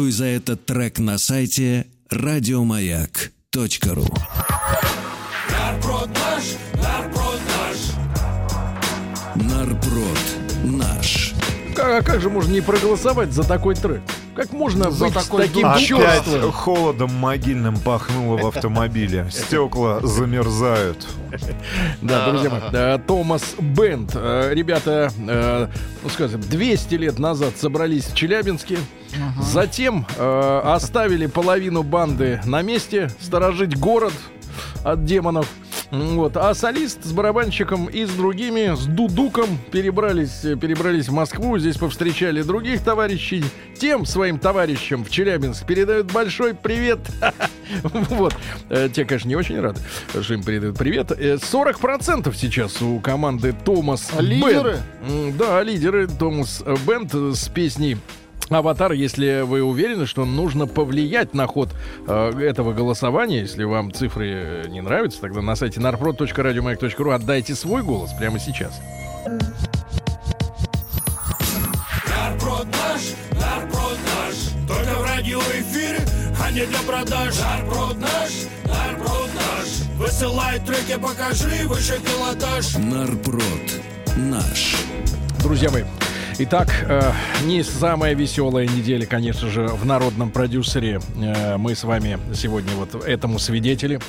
Голосуй 0.00 0.12
за 0.12 0.24
этот 0.24 0.64
трек 0.64 0.98
на 0.98 1.18
сайте 1.18 1.84
радиомаяк.ру. 2.08 4.06
Нарпрод 5.50 6.08
наш, 6.08 6.44
нарпрод 6.82 7.40
наш. 7.58 7.76
Нарпрод 9.34 10.18
наш. 10.64 11.34
А 11.76 12.00
как 12.00 12.22
же 12.22 12.30
можно 12.30 12.50
не 12.50 12.62
проголосовать 12.62 13.34
за 13.34 13.42
такой 13.44 13.74
трек? 13.74 14.00
Как 14.40 14.54
можно 14.54 14.90
За 14.90 15.04
быть 15.04 15.12
такой 15.12 15.48
таким 15.48 15.66
Опять 15.66 15.84
чёрствым? 15.84 16.50
холодом 16.50 17.14
могильным 17.14 17.76
пахнуло 17.78 18.38
в 18.38 18.46
автомобиле. 18.46 19.28
Стекла 19.30 20.00
замерзают. 20.00 21.06
Да, 22.00 22.30
друзья 22.30 22.48
мои, 22.48 22.60
э, 22.72 22.98
Томас 23.06 23.42
Бенд. 23.58 24.12
Э, 24.14 24.54
Ребята, 24.54 25.12
э, 25.18 25.68
ну 26.02 26.08
скажем, 26.08 26.40
200 26.40 26.94
лет 26.94 27.18
назад 27.18 27.58
собрались 27.58 28.04
в 28.04 28.14
Челябинске. 28.14 28.78
Затем 29.42 30.06
оставили 30.18 31.26
половину 31.26 31.82
банды 31.82 32.40
на 32.46 32.62
месте 32.62 33.10
сторожить 33.20 33.76
город 33.76 34.14
от 34.84 35.04
демонов. 35.04 35.48
Вот. 35.90 36.36
А 36.36 36.54
солист 36.54 37.04
с 37.04 37.12
барабанщиком 37.12 37.86
и 37.86 38.04
с 38.04 38.10
другими, 38.10 38.74
с 38.74 38.84
дудуком 38.86 39.58
перебрались, 39.72 40.44
э, 40.44 40.56
перебрались 40.56 41.08
в 41.08 41.12
Москву. 41.12 41.58
Здесь 41.58 41.76
повстречали 41.76 42.42
других 42.42 42.82
товарищей. 42.82 43.44
Тем 43.78 44.04
своим 44.06 44.38
товарищам 44.38 45.04
в 45.04 45.10
Челябинск 45.10 45.66
передают 45.66 46.12
большой 46.12 46.54
привет. 46.54 47.00
Вот. 48.10 48.34
Э, 48.68 48.88
Те, 48.92 49.04
конечно, 49.04 49.28
не 49.28 49.36
очень 49.36 49.60
рады, 49.60 49.78
что 50.20 50.34
им 50.34 50.42
передают 50.42 50.76
привет. 50.76 51.12
Э, 51.12 51.36
40% 51.36 52.34
сейчас 52.36 52.82
у 52.82 52.98
команды 53.00 53.54
Томас 53.64 54.10
А 54.16 54.20
лидеры? 54.20 54.78
Да, 55.38 55.62
лидеры 55.62 56.08
Томас 56.08 56.62
э, 56.66 56.74
Бенд 56.86 57.14
э, 57.14 57.32
с 57.34 57.48
песней 57.48 57.96
Аватар, 58.48 58.92
если 58.92 59.42
вы 59.42 59.62
уверены, 59.62 60.06
что 60.06 60.24
нужно 60.24 60.66
повлиять 60.66 61.34
на 61.34 61.46
ход 61.46 61.68
э, 62.06 62.40
этого 62.40 62.72
голосования, 62.72 63.40
если 63.40 63.62
вам 63.64 63.92
цифры 63.92 64.28
э, 64.28 64.64
не 64.68 64.80
нравятся, 64.80 65.20
тогда 65.20 65.40
на 65.40 65.54
сайте 65.54 65.80
narprod.radiomayak.ru 65.80 67.14
отдайте 67.14 67.54
свой 67.54 67.82
голос 67.82 68.12
прямо 68.18 68.40
сейчас. 68.40 68.80
Нарпрод 72.08 72.66
наш, 72.66 73.02
нарпрод 73.32 73.98
наш 74.04 74.36
Только 74.66 74.98
в 74.98 75.04
радиоэфире, 75.04 76.00
а 76.42 76.50
не 76.50 76.64
для 76.66 76.78
продаж 76.80 77.34
Нарпрод 77.38 77.98
наш, 77.98 78.30
нарпрод 78.64 79.30
наш 79.34 79.98
Высылай 79.98 80.58
треки, 80.60 80.98
покажи 80.98 81.68
выше 81.68 82.00
пилотаж 82.00 82.74
Нарпрод. 82.76 83.42
Наш. 84.16 84.76
Друзья 85.42 85.70
мои, 85.70 85.84
итак, 86.42 86.68
э, 86.88 87.12
не 87.44 87.62
самая 87.62 88.14
веселая 88.14 88.66
неделя, 88.66 89.04
конечно 89.06 89.48
же, 89.50 89.66
в 89.66 89.84
народном 89.84 90.30
продюсере. 90.30 91.00
Э, 91.20 91.56
мы 91.56 91.74
с 91.74 91.84
вами 91.84 92.18
сегодня 92.34 92.72
вот 92.74 92.94
этому 93.04 93.38
свидетели. 93.38 94.00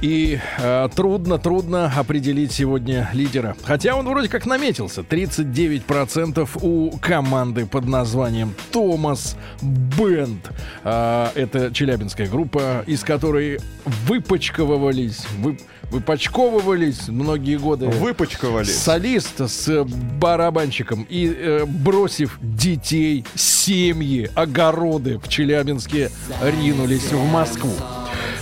И 0.00 0.38
э, 0.58 0.88
трудно, 0.94 1.38
трудно 1.38 1.92
определить 1.96 2.52
сегодня 2.52 3.08
лидера. 3.12 3.56
Хотя 3.64 3.94
он 3.96 4.06
вроде 4.08 4.28
как 4.28 4.46
наметился. 4.46 5.00
39% 5.02 6.48
у 6.62 6.90
команды 6.98 7.66
под 7.66 7.86
названием 7.86 8.54
Томас 8.70 9.36
Бенд. 9.62 10.50
Э, 10.84 11.28
это 11.34 11.72
челябинская 11.72 12.26
группа, 12.28 12.84
из 12.86 13.02
которой 13.02 13.58
выпачковывались, 14.06 15.24
вы, 15.38 15.58
выпачковывались 15.90 17.08
многие 17.08 17.56
годы 17.56 17.86
Выпачковались. 17.86 18.76
солист 18.76 19.40
с 19.40 19.84
барабанщиком 19.84 21.06
и 21.08 21.26
э, 21.62 21.66
бросив 21.66 22.38
детей, 22.40 23.24
семьи, 23.34 24.30
огороды 24.34 25.18
в 25.18 25.28
Челябинске, 25.28 26.10
ринулись 26.42 27.12
в 27.12 27.24
Москву. 27.30 27.74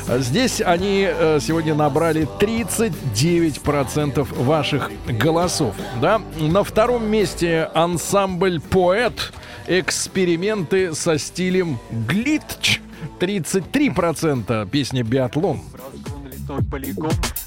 Здесь 0.08 0.60
они 0.60 1.06
э, 1.08 1.38
сегодня 1.40 1.74
набрали 1.74 2.28
39% 2.40 4.42
ваших 4.42 4.90
голосов. 5.06 5.74
Да? 6.00 6.20
На 6.38 6.64
втором 6.64 7.08
месте 7.08 7.68
ансамбль 7.74 8.60
«Поэт». 8.60 9.32
Эксперименты 9.68 10.92
со 10.94 11.18
стилем 11.18 11.78
глитч. 12.08 12.80
33% 13.20 14.68
песня 14.68 15.04
«Биатлон». 15.04 15.60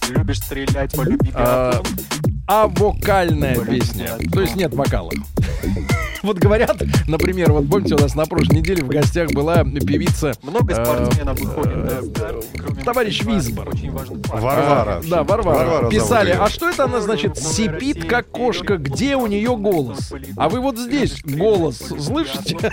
Любишь 0.09 0.37
стрелять, 0.37 0.95
полюби 0.95 1.29
биатлон. 1.29 1.33
а 1.35 1.81
вокальная 2.47 3.55
песня. 3.55 4.17
То 4.31 4.41
есть 4.41 4.55
нет 4.55 4.73
вокала. 4.73 5.11
Вот 6.25 6.39
говорят, 6.39 6.81
например, 7.07 7.51
вот 7.51 7.69
помните, 7.69 7.93
у 7.93 7.99
нас 7.99 8.15
на 8.15 8.25
прошлой 8.25 8.55
неделе 8.55 8.83
в 8.83 8.87
гостях 8.87 9.29
была 9.31 9.63
певица 9.63 10.33
Много 10.41 10.73
э, 10.73 10.83
спортсменов 10.83 11.39
выходит 11.39 11.75
на 11.75 12.41
кроме 12.57 12.83
товарищ 12.83 13.21
факт. 13.21 13.69
Варвара. 14.29 15.01
Да, 15.07 15.23
Варвара. 15.23 15.87
Писали, 15.87 16.31
а 16.31 16.49
что 16.49 16.67
это 16.67 16.85
она, 16.85 17.01
значит, 17.01 17.37
сипит 17.37 18.05
как 18.05 18.27
кошка, 18.29 18.77
где 18.77 19.15
у 19.15 19.27
нее 19.27 19.55
голос? 19.55 20.11
А 20.35 20.49
вы 20.49 20.61
вот 20.61 20.79
здесь 20.79 21.21
голос 21.23 21.77
слышите? 21.77 22.57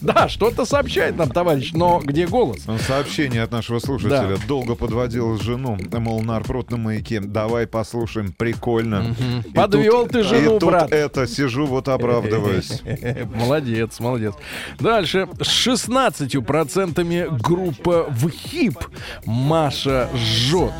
Да, 0.00 0.28
что-то 0.28 0.64
сообщает 0.64 1.16
нам 1.18 1.30
товарищ, 1.30 1.72
но 1.72 2.00
где 2.02 2.26
голос? 2.26 2.60
Ну, 2.66 2.78
Сообщение 2.78 3.42
от 3.42 3.50
нашего 3.50 3.80
слушателя. 3.80 4.36
Долго 4.46 4.74
подводил 4.74 5.36
жену. 5.38 5.76
Мол, 5.92 6.22
нарпрод 6.22 6.70
на 6.70 6.76
маяке. 6.76 7.20
Давай 7.20 7.66
послушаем. 7.66 8.32
Прикольно. 8.32 8.89
И 8.98 9.50
Подвел 9.52 10.02
тут- 10.02 10.12
ты 10.12 10.22
жену, 10.22 10.56
и 10.56 10.58
тут 10.60 10.68
брат. 10.70 10.92
это, 10.92 11.26
сижу 11.26 11.66
вот 11.66 11.88
оправдываюсь. 11.88 12.82
Молодец, 13.34 14.00
молодец. 14.00 14.34
Дальше. 14.78 15.28
С 15.40 15.66
16% 15.66 17.38
группа 17.40 18.06
в 18.08 18.28
хип 18.30 18.78
Маша 19.24 20.08
жжет. 20.14 20.72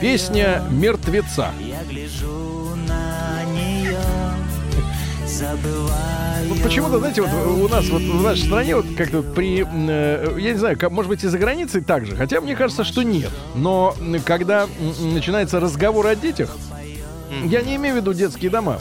Песня 0.00 0.62
«Мертвеца». 0.70 1.52
Вот 6.48 6.62
почему-то, 6.62 6.98
знаете, 6.98 7.22
вот 7.22 7.30
у 7.46 7.68
нас 7.68 7.88
вот 7.88 8.02
в 8.02 8.22
нашей 8.22 8.44
стране 8.46 8.76
вот 8.76 8.86
как-то 8.96 9.22
при, 9.22 9.64
э, 9.66 10.36
я 10.38 10.52
не 10.52 10.58
знаю, 10.58 10.76
как, 10.78 10.90
может 10.90 11.08
быть, 11.08 11.22
и 11.22 11.28
за 11.28 11.38
границей 11.38 11.80
так 11.82 12.06
же, 12.06 12.16
хотя 12.16 12.40
мне 12.40 12.56
кажется, 12.56 12.84
что 12.84 13.02
нет. 13.02 13.30
Но 13.54 13.94
когда 14.24 14.66
начинается 15.00 15.60
разговор 15.60 16.06
о 16.06 16.16
детях, 16.16 16.56
я 17.44 17.62
не 17.62 17.76
имею 17.76 17.94
в 17.94 17.98
виду 17.98 18.12
детские 18.12 18.50
дома, 18.50 18.80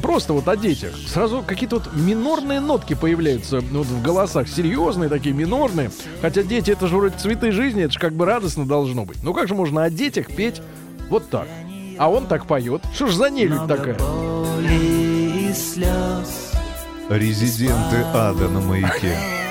просто 0.00 0.32
вот 0.32 0.48
о 0.48 0.56
детях. 0.56 0.94
Сразу 1.06 1.42
какие-то 1.46 1.76
вот 1.76 1.90
минорные 1.94 2.60
нотки 2.60 2.94
появляются 2.94 3.60
вот 3.60 3.86
в 3.86 4.02
голосах. 4.02 4.48
Серьезные 4.48 5.08
такие, 5.08 5.34
минорные. 5.34 5.90
Хотя 6.20 6.42
дети, 6.42 6.70
это 6.70 6.86
же 6.86 6.96
вроде 6.96 7.16
цветы 7.18 7.52
жизни, 7.52 7.84
это 7.84 7.92
же 7.92 7.98
как 7.98 8.14
бы 8.14 8.24
радостно 8.24 8.66
должно 8.66 9.04
быть. 9.04 9.22
Ну 9.22 9.34
как 9.34 9.48
же 9.48 9.54
можно 9.54 9.84
о 9.84 9.90
детях 9.90 10.28
петь 10.28 10.62
вот 11.08 11.28
так? 11.28 11.48
А 11.98 12.10
он 12.10 12.26
так 12.26 12.46
поет. 12.46 12.82
Что 12.94 13.06
ж 13.06 13.14
за 13.14 13.30
нелюдь 13.30 13.66
такая? 13.68 13.96
Резиденты 17.08 17.96
ада 18.14 18.48
на 18.48 18.60
маяке. 18.60 19.16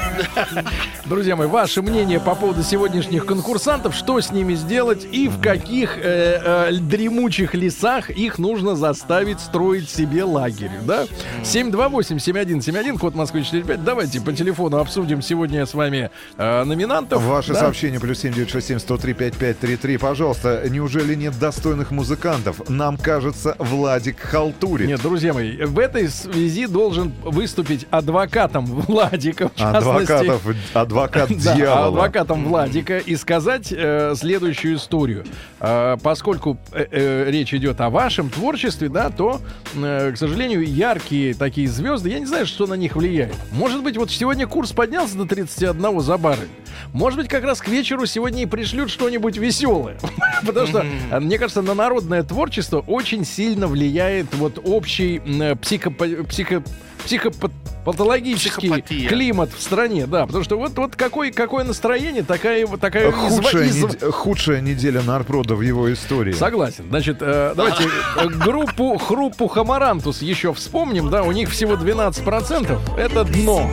Друзья 1.05 1.35
мои, 1.35 1.47
ваше 1.47 1.81
мнение 1.81 2.19
по 2.19 2.35
поводу 2.35 2.63
сегодняшних 2.63 3.25
конкурсантов, 3.25 3.95
что 3.95 4.19
с 4.19 4.31
ними 4.31 4.53
сделать 4.55 5.05
и 5.11 5.27
в 5.27 5.41
каких 5.41 5.97
э, 5.97 6.69
э, 6.69 6.73
дремучих 6.73 7.53
лесах 7.53 8.09
их 8.09 8.37
нужно 8.37 8.75
заставить 8.75 9.39
строить 9.39 9.89
себе 9.89 10.23
лагерь, 10.23 10.71
да? 10.83 11.05
728-7171, 11.43 12.97
код 12.97 13.15
Москвы 13.15 13.43
45. 13.43 13.83
Давайте 13.83 14.21
по 14.21 14.33
телефону 14.33 14.77
обсудим 14.77 15.21
сегодня 15.21 15.65
с 15.65 15.73
вами 15.73 16.09
э, 16.37 16.63
номинантов. 16.63 17.23
Ваше 17.23 17.53
да? 17.53 17.61
сообщение 17.61 17.99
плюс 17.99 18.19
7967 18.19 18.79
103 18.79 19.13
5533. 19.13 19.97
Пожалуйста, 19.97 20.63
неужели 20.69 21.15
нет 21.15 21.37
достойных 21.39 21.91
музыкантов? 21.91 22.69
Нам 22.69 22.97
кажется, 22.97 23.55
Владик 23.59 24.19
халтурит. 24.19 24.87
Нет, 24.87 25.01
друзья 25.01 25.33
мои, 25.33 25.57
в 25.63 25.79
этой 25.79 26.09
связи 26.09 26.67
должен 26.67 27.13
выступить 27.23 27.87
адвокатом 27.89 28.65
Владика, 28.87 29.49
в 29.49 29.55
частности. 29.55 30.10
Адвокатов, 30.19 30.55
адвокат 30.73 31.29
дьявола. 31.37 31.87
адвокатом 31.87 32.45
Владика 32.45 32.97
и 32.97 33.15
сказать 33.15 33.71
э, 33.75 34.13
следующую 34.15 34.75
историю. 34.75 35.25
Э, 35.59 35.97
поскольку 36.01 36.57
э, 36.73 37.25
речь 37.29 37.53
идет 37.53 37.81
о 37.81 37.89
вашем 37.89 38.29
творчестве, 38.29 38.89
да, 38.89 39.09
то, 39.09 39.41
к 39.73 40.13
сожалению, 40.15 40.63
яркие 40.67 41.33
такие 41.33 41.67
звезды, 41.67 42.09
я 42.09 42.19
не 42.19 42.25
знаю, 42.25 42.45
что 42.45 42.67
на 42.67 42.73
них 42.75 42.95
влияет. 42.95 43.35
Может 43.51 43.83
быть, 43.83 43.97
вот 43.97 44.11
сегодня 44.11 44.47
курс 44.47 44.71
поднялся 44.71 45.17
до 45.17 45.25
31 45.25 45.99
за 46.01 46.17
баррель. 46.17 46.47
Может 46.93 47.19
быть, 47.19 47.27
как 47.27 47.43
раз 47.43 47.59
к 47.61 47.67
вечеру 47.67 48.05
сегодня 48.05 48.43
и 48.43 48.45
пришлют 48.45 48.89
что-нибудь 48.89 49.37
веселое. 49.37 49.97
Потому 50.45 50.67
что, 50.67 50.85
мне 51.19 51.37
кажется, 51.37 51.61
на 51.61 51.73
народное 51.73 52.23
творчество 52.23 52.79
очень 52.79 53.25
сильно 53.25 53.67
влияет 53.67 54.33
вот 54.35 54.59
общий 54.63 55.17
психопо- 55.61 56.23
психо- 56.27 56.63
психопатологический 57.05 58.69
Психопатия. 58.69 59.09
климат 59.09 59.49
в 59.57 59.61
стране, 59.61 60.07
да, 60.07 60.25
потому 60.25 60.43
что 60.43 60.57
вот, 60.57 60.77
вот 60.77 60.95
какое, 60.95 61.31
какое 61.31 61.63
настроение, 61.63 62.23
такая, 62.23 62.65
такая 62.67 63.09
изва- 63.11 63.41
Худшая, 63.41 63.67
изва- 63.67 63.87
нед- 64.05 64.13
худшая 64.13 64.61
неделя 64.61 65.01
Нарпрода 65.01 65.55
в 65.55 65.61
его 65.61 65.91
истории. 65.93 66.33
Согласен. 66.33 66.85
Значит, 66.89 67.17
э, 67.21 67.53
давайте 67.55 67.83
э, 68.17 68.27
группу 68.27 68.97
Хрупу 68.97 69.47
Хамарантус 69.47 70.21
еще 70.21 70.53
вспомним, 70.53 71.09
да, 71.09 71.23
у 71.23 71.31
них 71.31 71.49
всего 71.49 71.73
12%. 71.75 72.79
Это 72.97 73.23
дно. 73.25 73.69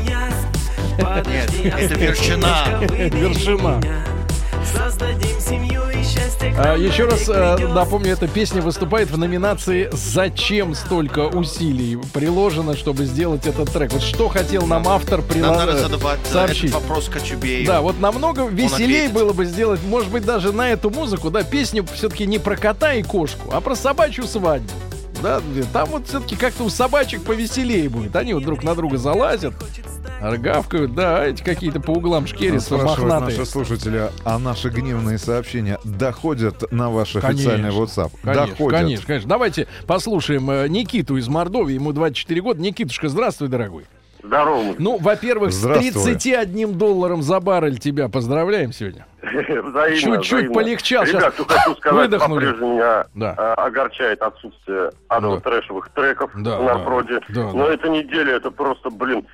Нет, 0.99 1.75
это 1.79 1.95
вершина. 1.95 2.49
Вершина. 2.91 3.81
Еще 6.49 7.05
раз 7.05 7.29
э, 7.29 7.69
напомню, 7.69 8.13
эта 8.13 8.29
песня 8.29 8.63
выступает 8.63 9.11
в 9.11 9.19
номинации 9.19 9.89
«Зачем 9.93 10.75
столько 10.75 11.27
усилий 11.27 11.99
приложено, 12.13 12.77
чтобы 12.77 13.05
сделать 13.05 13.47
этот 13.47 13.73
трек?» 13.73 13.93
Вот 13.93 14.03
что 14.03 14.29
хотел 14.29 14.67
нам 14.67 14.87
автор 14.89 15.23
э, 15.29 15.99
сообщить? 16.25 16.73
вопрос 16.73 17.09
Кочубею. 17.09 17.67
Да, 17.67 17.81
вот 17.81 18.01
намного 18.01 18.47
веселее 18.47 19.09
было 19.09 19.33
бы 19.33 19.45
сделать, 19.45 19.81
может 19.85 20.11
быть, 20.11 20.25
даже 20.25 20.53
на 20.53 20.71
эту 20.71 20.91
музыку, 20.91 21.31
да, 21.31 21.43
песню 21.43 21.87
все-таки 21.95 22.27
не 22.27 22.39
про 22.39 22.57
кота 22.57 22.95
и 22.95 23.03
кошку, 23.03 23.51
а 23.53 23.61
про 23.61 23.75
собачью 23.75 24.25
свадьбу. 24.25 24.71
Да, 25.23 25.41
там 25.73 25.89
вот 25.89 26.07
все-таки 26.07 26.37
как-то 26.37 26.65
у 26.65 26.69
собачек 26.71 27.23
повеселее 27.23 27.89
будет. 27.89 28.15
Они 28.17 28.35
вот 28.35 28.45
друг 28.45 28.63
на 28.63 28.75
друга 28.75 28.99
залазят, 28.99 29.55
гавкают, 30.21 30.95
да, 30.95 31.23
а 31.23 31.27
эти 31.27 31.43
какие-то 31.43 31.81
по 31.81 31.93
углам 31.93 32.27
шкерятся, 32.27 32.77
мохнатые. 32.77 33.39
наши 33.39 33.47
слушатели, 33.51 34.11
а 34.25 34.39
наши 34.39 34.69
гневные 34.69 35.19
сообщения 35.19 35.79
доходят 35.85 36.71
на 36.73 36.91
ваш 36.91 37.13
Конечно. 37.13 37.29
официальный 37.29 37.71
WhatsApp? 37.71 38.13
Конечно, 38.23 38.47
доходят. 38.47 38.81
конечно, 38.81 39.07
конечно. 39.07 39.29
Давайте 39.29 39.67
послушаем 39.87 40.51
э, 40.51 40.69
Никиту 40.69 41.17
из 41.17 41.29
Мордовии, 41.29 41.75
ему 41.75 41.93
24 41.93 42.41
года. 42.41 42.61
Никитушка, 42.61 43.09
здравствуй, 43.09 43.49
дорогой. 43.49 43.85
Здорово. 44.23 44.75
Ну, 44.79 44.99
во-первых, 44.99 45.53
с 45.53 45.57
Здравствуй. 45.57 46.15
31 46.15 46.75
долларом 46.75 47.23
за 47.23 47.39
баррель 47.41 47.79
тебя 47.79 48.09
поздравляем 48.09 48.73
сегодня. 48.73 49.07
Чуть-чуть 49.99 50.53
полегчал, 50.53 51.05
Ребят, 51.05 51.35
что 51.35 51.45
хочу 51.45 51.75
сказать, 51.77 52.11
по-прежнему 52.11 52.75
меня 52.75 53.07
Да. 53.15 53.35
а, 53.37 53.55
огорчает 53.67 54.21
отсутствие 54.23 54.91
адово-трэшевых 55.09 55.89
треков 55.95 56.31
Да, 56.35 56.59
на 56.59 56.67
да. 56.67 56.79
народе. 56.79 57.21
Да, 57.29 57.53
Но 57.53 57.67
эта 57.69 57.89
неделя, 57.89 58.37
это 58.37 58.51
просто, 58.51 58.91
блин, 58.91 59.27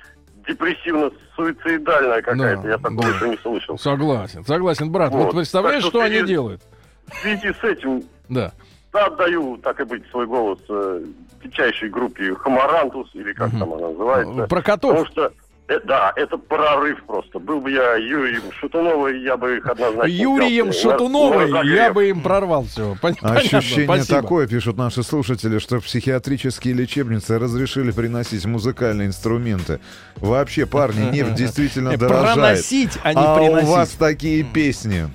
депрессивно-суицидальная 0.47 2.21
какая-то. 2.21 2.61
Да, 2.61 2.69
Я 2.69 2.77
такого 2.77 3.01
да. 3.01 3.09
еще 3.09 3.29
не 3.29 3.37
слышал. 3.37 3.77
Согласен, 3.77 4.45
согласен, 4.45 4.91
брат. 4.91 5.11
Вот, 5.11 5.25
Вот. 5.25 5.35
представляешь, 5.35 5.83
Так 5.83 5.89
что, 5.89 5.99
что 5.99 6.05
они 6.05 6.15
перед- 6.15 6.27
делают? 6.27 6.61
В 7.07 7.15
связи 7.21 7.53
с 7.53 7.63
этим 7.63 8.03
Да. 8.29 8.51
да, 8.93 9.05
отдаю, 9.05 9.57
так 9.57 9.79
и 9.79 9.83
быть, 9.83 10.03
свой 10.09 10.25
голос 10.25 10.59
э, 10.69 11.03
дичайшей 11.43 11.89
группе 11.89 12.33
Хамарантус, 12.35 13.09
или 13.13 13.33
как 13.33 13.49
Мгм. 13.49 13.59
там 13.59 13.73
она 13.73 13.87
называется. 13.89 14.47
Про 14.47 14.61
котов. 14.61 14.91
Потому 14.91 15.05
что, 15.07 15.25
э, 15.25 15.29
да, 15.67 16.13
это 16.15 16.37
прорыв 16.37 17.03
просто. 17.05 17.39
Был 17.39 17.59
бы 17.59 17.71
я 17.71 17.95
Юрием 17.95 18.43
Шатуновой, 18.59 19.21
я 19.21 19.35
бы 19.35 19.57
их 19.57 19.65
однозначно... 19.65 20.11
Юрием 20.11 20.69
взял 20.69 20.91
на- 20.91 20.97
Шатуновой 20.97 21.51
на 21.51 21.63
я 21.63 21.91
бы 21.91 22.09
им 22.09 22.21
прорвал 22.21 22.65
все. 22.65 22.95
Ощущение 23.21 24.03
такое, 24.03 24.47
пишут 24.47 24.77
наши 24.77 25.01
слушатели, 25.01 25.57
что 25.57 25.79
в 25.79 25.85
психиатрические 25.85 26.75
лечебницы 26.75 27.39
разрешили 27.39 27.91
приносить 27.91 28.45
музыкальные 28.45 29.07
инструменты. 29.07 29.79
Вообще, 30.17 30.67
парни, 30.67 31.09
нефть 31.11 31.33
действительно 31.35 31.97
дорожает. 31.97 32.33
Проносить, 32.35 32.99
а 33.03 33.13
не 33.13 33.21
а 33.21 33.35
приносить. 33.35 33.67
у 33.67 33.71
вас 33.71 33.89
такие 33.91 34.43
песни. 34.43 35.09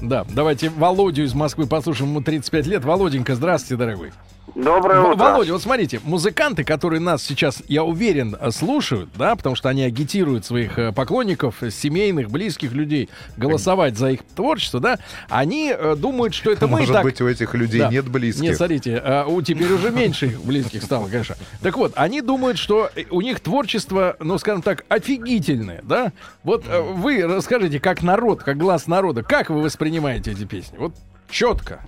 Да, 0.00 0.26
давайте 0.28 0.68
Володю 0.70 1.22
из 1.22 1.32
Москвы 1.32 1.68
послушаем, 1.68 2.10
ему 2.10 2.22
35 2.22 2.66
лет. 2.66 2.84
Володенька, 2.84 3.36
здравствуйте, 3.36 3.76
дорогой. 3.76 4.10
Доброе 4.54 5.00
утро. 5.00 5.16
Володя, 5.16 5.52
вот 5.52 5.62
смотрите, 5.62 6.00
музыканты, 6.04 6.62
которые 6.62 7.00
нас 7.00 7.22
сейчас, 7.22 7.62
я 7.68 7.84
уверен, 7.84 8.36
э, 8.38 8.50
слушают, 8.50 9.08
да, 9.14 9.34
потому 9.34 9.56
что 9.56 9.70
они 9.70 9.82
агитируют 9.82 10.44
своих 10.44 10.78
э, 10.78 10.92
поклонников, 10.92 11.62
э, 11.62 11.70
семейных, 11.70 12.30
близких 12.30 12.72
людей 12.72 13.08
голосовать 13.36 13.96
за 13.96 14.10
их 14.10 14.20
творчество, 14.34 14.78
да, 14.78 14.98
они 15.28 15.74
думают, 15.96 16.34
что 16.34 16.50
это 16.50 16.66
мы 16.66 16.80
Может 16.80 16.94
так... 16.94 17.04
быть, 17.04 17.20
у 17.20 17.28
этих 17.28 17.54
людей 17.54 17.80
Да. 17.80 17.88
нет 17.88 18.08
близких. 18.08 18.42
Нет, 18.42 18.56
смотрите, 18.56 19.02
у 19.26 19.40
теперь 19.40 19.72
уже 19.72 19.90
меньше 19.90 20.26
их 20.26 20.42
близких 20.42 20.82
стало, 20.82 21.08
конечно. 21.08 21.36
Так 21.62 21.76
вот, 21.76 21.92
они 21.96 22.20
думают, 22.20 22.58
что 22.58 22.90
у 23.10 23.20
них 23.20 23.40
творчество, 23.40 24.16
ну, 24.20 24.36
скажем 24.38 24.62
так, 24.62 24.84
офигительное, 24.88 25.80
да? 25.82 26.12
Вот 26.42 26.64
вы 26.66 27.22
расскажите, 27.22 27.80
как 27.80 28.02
народ, 28.02 28.42
как 28.42 28.58
глаз 28.58 28.86
народа, 28.86 29.22
как 29.22 29.50
вы 29.50 29.62
воспринимаете 29.62 30.32
эти 30.32 30.44
песни? 30.44 30.76
Вот 30.76 30.94
четко. 31.30 31.80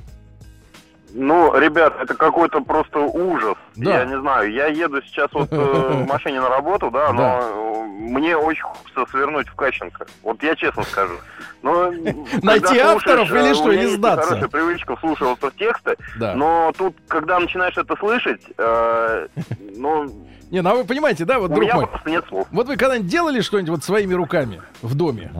Ну, 1.16 1.56
ребят, 1.56 1.94
это 2.02 2.14
какой-то 2.14 2.60
просто 2.60 2.98
ужас. 2.98 3.54
Да. 3.76 4.00
Я 4.00 4.04
не 4.04 4.18
знаю, 4.20 4.52
я 4.52 4.66
еду 4.66 5.00
сейчас 5.02 5.28
вот 5.32 5.48
э, 5.52 5.56
в 6.04 6.06
машине 6.08 6.40
на 6.40 6.48
работу, 6.48 6.90
да, 6.90 7.12
но 7.12 7.20
Да. 7.40 7.84
мне 7.86 8.36
очень 8.36 8.62
хочется 8.64 9.06
свернуть 9.12 9.46
в 9.48 9.54
Кащенко. 9.54 10.06
Вот 10.24 10.42
я 10.42 10.56
честно 10.56 10.82
скажу. 10.82 11.14
Но, 11.62 11.90
Найти 12.42 12.78
авторов 12.78 13.28
слушаешь, 13.28 13.44
или 13.44 13.50
э, 13.52 13.54
что, 13.54 13.72
или 13.72 13.82
есть 13.82 13.94
сдаться? 13.94 14.28
Хорошая 14.30 14.48
привычка 14.48 14.96
вслушиваться 14.96 15.50
в 15.50 15.54
тексты, 15.56 15.96
Да. 16.18 16.34
но 16.34 16.72
тут, 16.76 16.96
когда 17.06 17.38
начинаешь 17.38 17.76
это 17.78 17.94
слышать, 17.96 18.42
э, 18.58 19.28
ну, 19.76 20.06
Не, 20.50 20.62
ну 20.62 20.70
а 20.70 20.74
вы 20.74 20.84
понимаете, 20.84 21.24
да, 21.24 21.38
вот, 21.38 21.52
друг 21.54 21.72
мой, 21.74 21.86
просто 21.86 22.10
нет 22.10 22.24
слов. 22.28 22.48
вот 22.50 22.66
вы 22.66 22.76
когда-нибудь 22.76 23.08
делали 23.08 23.40
что-нибудь 23.40 23.70
вот 23.70 23.84
своими 23.84 24.14
руками 24.14 24.62
в 24.82 24.96
доме? 24.96 25.30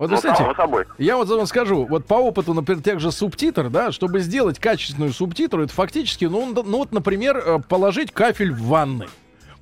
Вот 0.00 0.08
вы 0.08 0.16
Ну, 0.16 0.54
собой. 0.54 0.86
Я 0.96 1.18
вот 1.18 1.28
вам 1.28 1.46
скажу, 1.46 1.84
вот 1.84 2.06
по 2.06 2.14
опыту, 2.14 2.54
например, 2.54 2.82
тех 2.82 3.00
же 3.00 3.12
субтитр, 3.12 3.68
да, 3.68 3.92
чтобы 3.92 4.20
сделать 4.20 4.58
качественную 4.58 5.12
субтитру, 5.12 5.62
это 5.62 5.74
фактически, 5.74 6.24
ну, 6.24 6.54
ну 6.54 6.78
вот, 6.78 6.92
например, 6.92 7.36
э, 7.36 7.58
положить 7.68 8.10
кафель 8.10 8.50
в 8.50 8.62
ванной. 8.62 9.08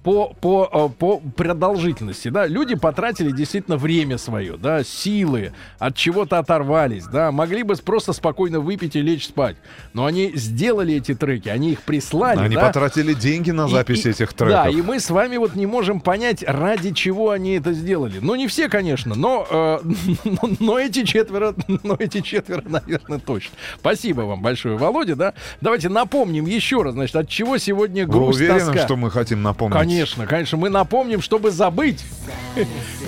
По, 0.04 0.28
по, 0.40 0.68
э, 0.72 0.88
по 0.98 1.18
продолжительности, 1.18 2.28
да, 2.28 2.46
люди 2.46 2.76
потратили 2.76 3.30
действительно 3.32 3.76
время 3.76 4.16
свое, 4.16 4.56
да, 4.56 4.84
силы, 4.84 5.52
от 5.78 5.96
чего-то 5.96 6.38
оторвались, 6.38 7.04
да, 7.04 7.32
могли 7.32 7.62
бы 7.64 7.74
просто 7.74 8.12
спокойно 8.12 8.60
выпить 8.60 8.94
и 8.96 9.02
лечь 9.02 9.26
спать, 9.26 9.56
но 9.92 10.06
они 10.06 10.30
сделали 10.34 10.94
эти 10.94 11.14
треки, 11.14 11.48
они 11.48 11.72
их 11.72 11.82
прислали, 11.82 12.38
Они 12.38 12.54
да, 12.54 12.66
потратили 12.66 13.12
деньги 13.12 13.50
на 13.50 13.66
запись 13.68 14.06
и- 14.06 14.10
этих 14.10 14.32
треков. 14.32 14.64
Да, 14.64 14.68
и 14.70 14.80
мы 14.82 15.00
с 15.00 15.10
вами 15.10 15.36
вот 15.36 15.56
не 15.56 15.66
можем 15.66 16.00
понять, 16.00 16.44
ради 16.46 16.92
чего 16.92 17.30
они 17.30 17.54
это 17.56 17.72
сделали. 17.72 18.18
Ну, 18.20 18.34
не 18.36 18.46
все, 18.46 18.68
конечно, 18.68 19.14
но, 19.16 19.46
э, 19.50 19.78
но, 20.24 20.38
но 20.60 20.78
эти 20.78 21.04
четверо, 21.04 21.54
но 21.82 21.96
эти 21.98 22.20
четверо, 22.20 22.62
наверное, 22.64 23.18
точно. 23.18 23.56
Спасибо 23.78 24.22
вам 24.22 24.42
большое, 24.42 24.76
Володя, 24.76 25.16
да. 25.16 25.34
Давайте 25.60 25.88
напомним 25.88 26.46
еще 26.46 26.82
раз, 26.82 26.94
значит, 26.94 27.16
от 27.16 27.28
чего 27.28 27.58
сегодня 27.58 28.06
Вы 28.06 28.12
грусть, 28.12 28.38
уверены, 28.38 28.60
тоска? 28.60 28.84
что 28.84 28.96
мы 28.96 29.10
хотим 29.10 29.42
напомнить? 29.42 29.76
Конечно, 29.88 30.26
конечно, 30.26 30.58
мы 30.58 30.68
напомним, 30.68 31.22
чтобы 31.22 31.50
забыть. 31.50 32.04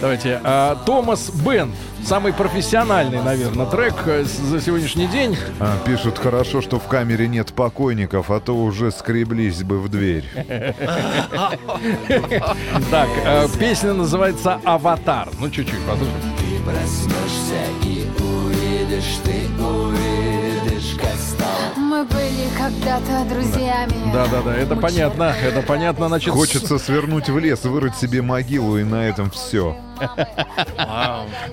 Давайте. 0.01 0.40
а, 0.43 0.83
Томас 0.87 1.29
Бенд. 1.29 1.75
Самый 2.03 2.33
профессиональный, 2.33 3.23
наверное, 3.23 3.66
трек 3.66 3.93
э, 4.07 4.25
за 4.25 4.62
сегодняшний 4.62 5.07
день. 5.07 5.37
А, 5.59 5.77
пишут, 5.85 6.16
хорошо, 6.16 6.62
что 6.62 6.79
в 6.79 6.87
камере 6.87 7.29
нет 7.29 7.53
покойников, 7.53 8.31
а 8.31 8.40
то 8.40 8.57
уже 8.57 8.90
скреблись 8.93 9.62
бы 9.62 9.79
в 9.79 9.90
дверь. 9.90 10.25
Так, 12.90 13.09
э, 13.27 13.47
песня 13.59 13.93
называется 13.93 14.59
«Аватар». 14.64 15.29
Ну, 15.38 15.51
чуть-чуть, 15.51 15.81
послушайте. 15.87 16.29
Проснешься 16.64 17.61
и 17.85 18.07
увидишь, 18.23 19.19
ты 19.23 19.62
увидишь. 19.62 20.39
Мы 21.77 22.05
были 22.05 22.49
когда-то 22.57 23.25
друзьями. 23.29 24.13
Да-да-да, 24.13 24.55
это 24.55 24.77
понятно, 24.77 25.35
это 25.43 25.63
понятно, 25.63 26.09
значит... 26.09 26.33
Хочется 26.33 26.79
свернуть 26.79 27.29
в 27.29 27.39
лес, 27.39 27.65
вырыть 27.65 27.97
себе 27.97 28.23
могилу, 28.23 28.79
и 28.79 28.85
на 28.85 29.09
этом 29.09 29.31
все. 29.31 29.77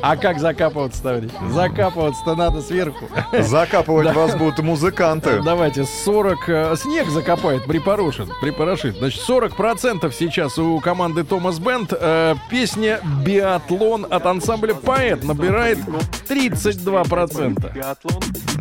А 0.01 0.15
как 0.17 0.39
закапываться, 0.39 1.01
товарищ? 1.03 1.29
Закапываться-то 1.49 2.35
надо 2.35 2.61
сверху. 2.61 3.05
Закапывать 3.39 4.13
вас 4.13 4.35
будут 4.35 4.59
музыканты. 4.59 5.41
Давайте, 5.41 5.85
40... 5.85 6.49
э, 6.49 6.75
Снег 6.77 7.07
закопает, 7.09 7.65
припорошит, 7.65 8.29
припорошит. 8.41 8.97
Значит, 8.97 9.21
40% 9.27 10.11
сейчас 10.17 10.57
у 10.57 10.79
команды 10.79 11.23
Томас 11.23 11.59
Бенд. 11.59 11.93
э, 11.99 12.35
песня 12.49 12.99
«Биатлон» 13.25 14.05
от 14.09 14.25
ансамбля 14.25 14.73
«Поэт» 14.75 15.23
набирает 15.23 15.79
32%. 16.27 17.73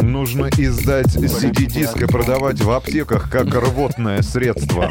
Нужно 0.03 0.46
издать 0.57 1.16
CD-диск 1.16 1.96
и 2.03 2.07
продавать 2.07 2.61
в 2.61 2.70
аптеках 2.70 3.31
как 3.31 3.55
рвотное 3.55 4.22
средство. 4.22 4.90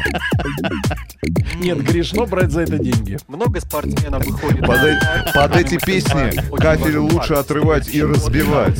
Нет, 1.56 1.82
грешно 1.82 2.26
брать 2.26 2.50
за 2.50 2.62
это 2.62 2.78
деньги. 2.78 3.18
Много 3.28 3.60
спортсменов 3.60 4.24
выходит 4.26 4.60
Под, 4.66 4.82
э- 4.82 4.98
под 5.34 5.56
эти 5.56 5.78
песни 5.84 6.32
кафель 6.56 6.98
лучше 6.98 7.34
отрывать 7.34 7.88
и 7.94 8.02
разбивать. 8.02 8.78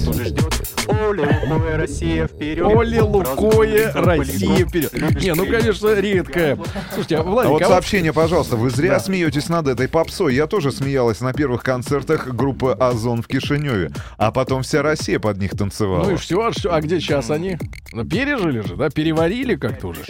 Тоже 1.07 1.23
ждет. 1.23 1.37
Оле, 1.37 1.39
Лукоя, 1.43 1.77
Россия 1.77 2.27
вперед. 2.27 2.67
Оле 2.67 3.03
Лукое, 3.03 3.93
Россия 3.95 4.67
вперед. 4.67 4.93
Не, 5.23 5.35
ну, 5.35 5.47
конечно, 5.47 5.95
редкая. 5.95 6.59
Слушайте, 6.93 7.17
а, 7.17 7.21
А 7.21 7.23
Владик, 7.23 7.51
вот 7.51 7.63
а 7.63 7.65
вот- 7.67 7.73
сообщение, 7.73 8.13
пожалуйста, 8.13 8.57
вы 8.57 8.71
зря 8.71 8.95
Да. 8.95 9.01
смеетесь 9.01 9.49
над 9.49 9.69
этой 9.69 9.89
попсой. 9.89 10.35
Я 10.35 10.47
тоже 10.47 10.73
смеялась 10.73 11.21
на 11.21 11.33
первых 11.33 11.63
концертах 11.63 12.29
группы 12.29 12.73
Озон 12.73 13.23
в 13.23 13.27
Кишиневе, 13.29 13.91
а 14.19 14.33
потом 14.33 14.63
вся 14.63 14.83
Россия 14.83 15.19
под 15.19 15.39
них 15.39 15.53
танцевала. 15.57 16.05
Ну 16.05 16.13
и 16.13 16.17
все, 16.17 16.41
а, 16.41 16.51
а 16.71 16.81
где 16.81 17.01
сейчас 17.01 17.31
они? 17.31 17.59
Ну, 17.93 18.05
пережили 18.05 18.61
же, 18.61 18.77
да? 18.77 18.91
Переварили 18.91 19.55
как-то 19.57 19.89
уже. 19.89 20.01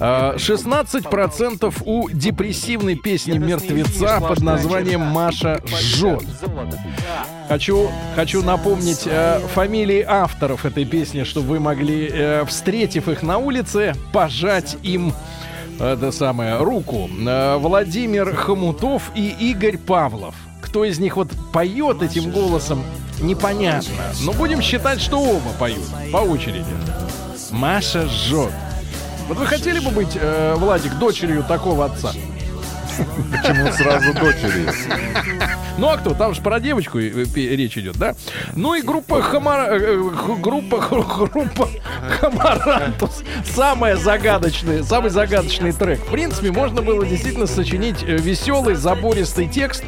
А, 0.00 0.36
16% 0.38 1.82
у 1.84 2.08
депрессивной 2.10 2.96
песни 2.96 3.38
мертвеца 3.38 4.20
под 4.20 4.40
названием 4.40 5.00
«Маша 5.00 5.62
жжет». 5.66 6.22
Хочу, 7.48 7.90
хочу 8.14 8.42
напомнить 8.42 9.02
э, 9.06 9.40
фамилии 9.52 10.00
авторов 10.42 10.64
этой 10.64 10.84
песни, 10.84 11.22
чтобы 11.22 11.50
вы 11.50 11.60
могли, 11.60 12.10
э, 12.12 12.44
встретив 12.46 13.08
их 13.08 13.22
на 13.22 13.38
улице, 13.38 13.94
пожать 14.12 14.76
им 14.82 15.14
э, 15.78 15.92
это 15.92 16.10
самое, 16.10 16.56
руку. 16.58 17.08
Э, 17.08 17.58
Владимир 17.58 18.34
Хомутов 18.34 19.12
и 19.14 19.28
Игорь 19.38 19.78
Павлов. 19.78 20.34
Кто 20.60 20.84
из 20.84 20.98
них 20.98 21.16
вот 21.16 21.28
поет 21.52 22.02
этим 22.02 22.30
голосом? 22.32 22.82
непонятно. 23.20 23.94
Но 24.24 24.32
будем 24.32 24.60
считать, 24.60 25.00
что 25.00 25.20
оба 25.20 25.50
поют 25.60 25.84
по 26.12 26.16
очереди. 26.16 26.74
Маша 27.52 28.08
жжет. 28.08 28.50
Вот 29.28 29.38
вы 29.38 29.46
хотели 29.46 29.78
бы 29.78 29.92
быть, 29.92 30.16
э, 30.20 30.54
Владик, 30.56 30.98
дочерью 30.98 31.44
такого 31.46 31.84
отца? 31.84 32.10
Почему 33.30 33.72
сразу 33.72 34.12
дочери? 34.14 34.68
Ну 35.78 35.88
а 35.88 35.96
кто? 35.96 36.14
Там 36.14 36.34
же 36.34 36.42
про 36.42 36.60
девочку 36.60 36.98
речь 36.98 37.78
идет, 37.78 37.96
да? 37.96 38.14
Ну 38.54 38.74
и 38.74 38.82
группа 38.82 39.22
Хамара... 39.22 39.68
э, 39.78 39.96
Группа... 40.40 40.78
Группа 40.78 41.68
Хамарантус. 42.20 43.22
Самая 43.44 43.96
загадочная, 43.96 44.82
самый 44.82 45.10
загадочный 45.10 45.72
трек. 45.72 46.00
В 46.00 46.10
принципе, 46.10 46.52
можно 46.52 46.82
было 46.82 47.06
действительно 47.06 47.46
сочинить 47.46 48.02
э, 48.02 48.16
веселый, 48.16 48.74
забористый 48.74 49.48
текст, 49.48 49.82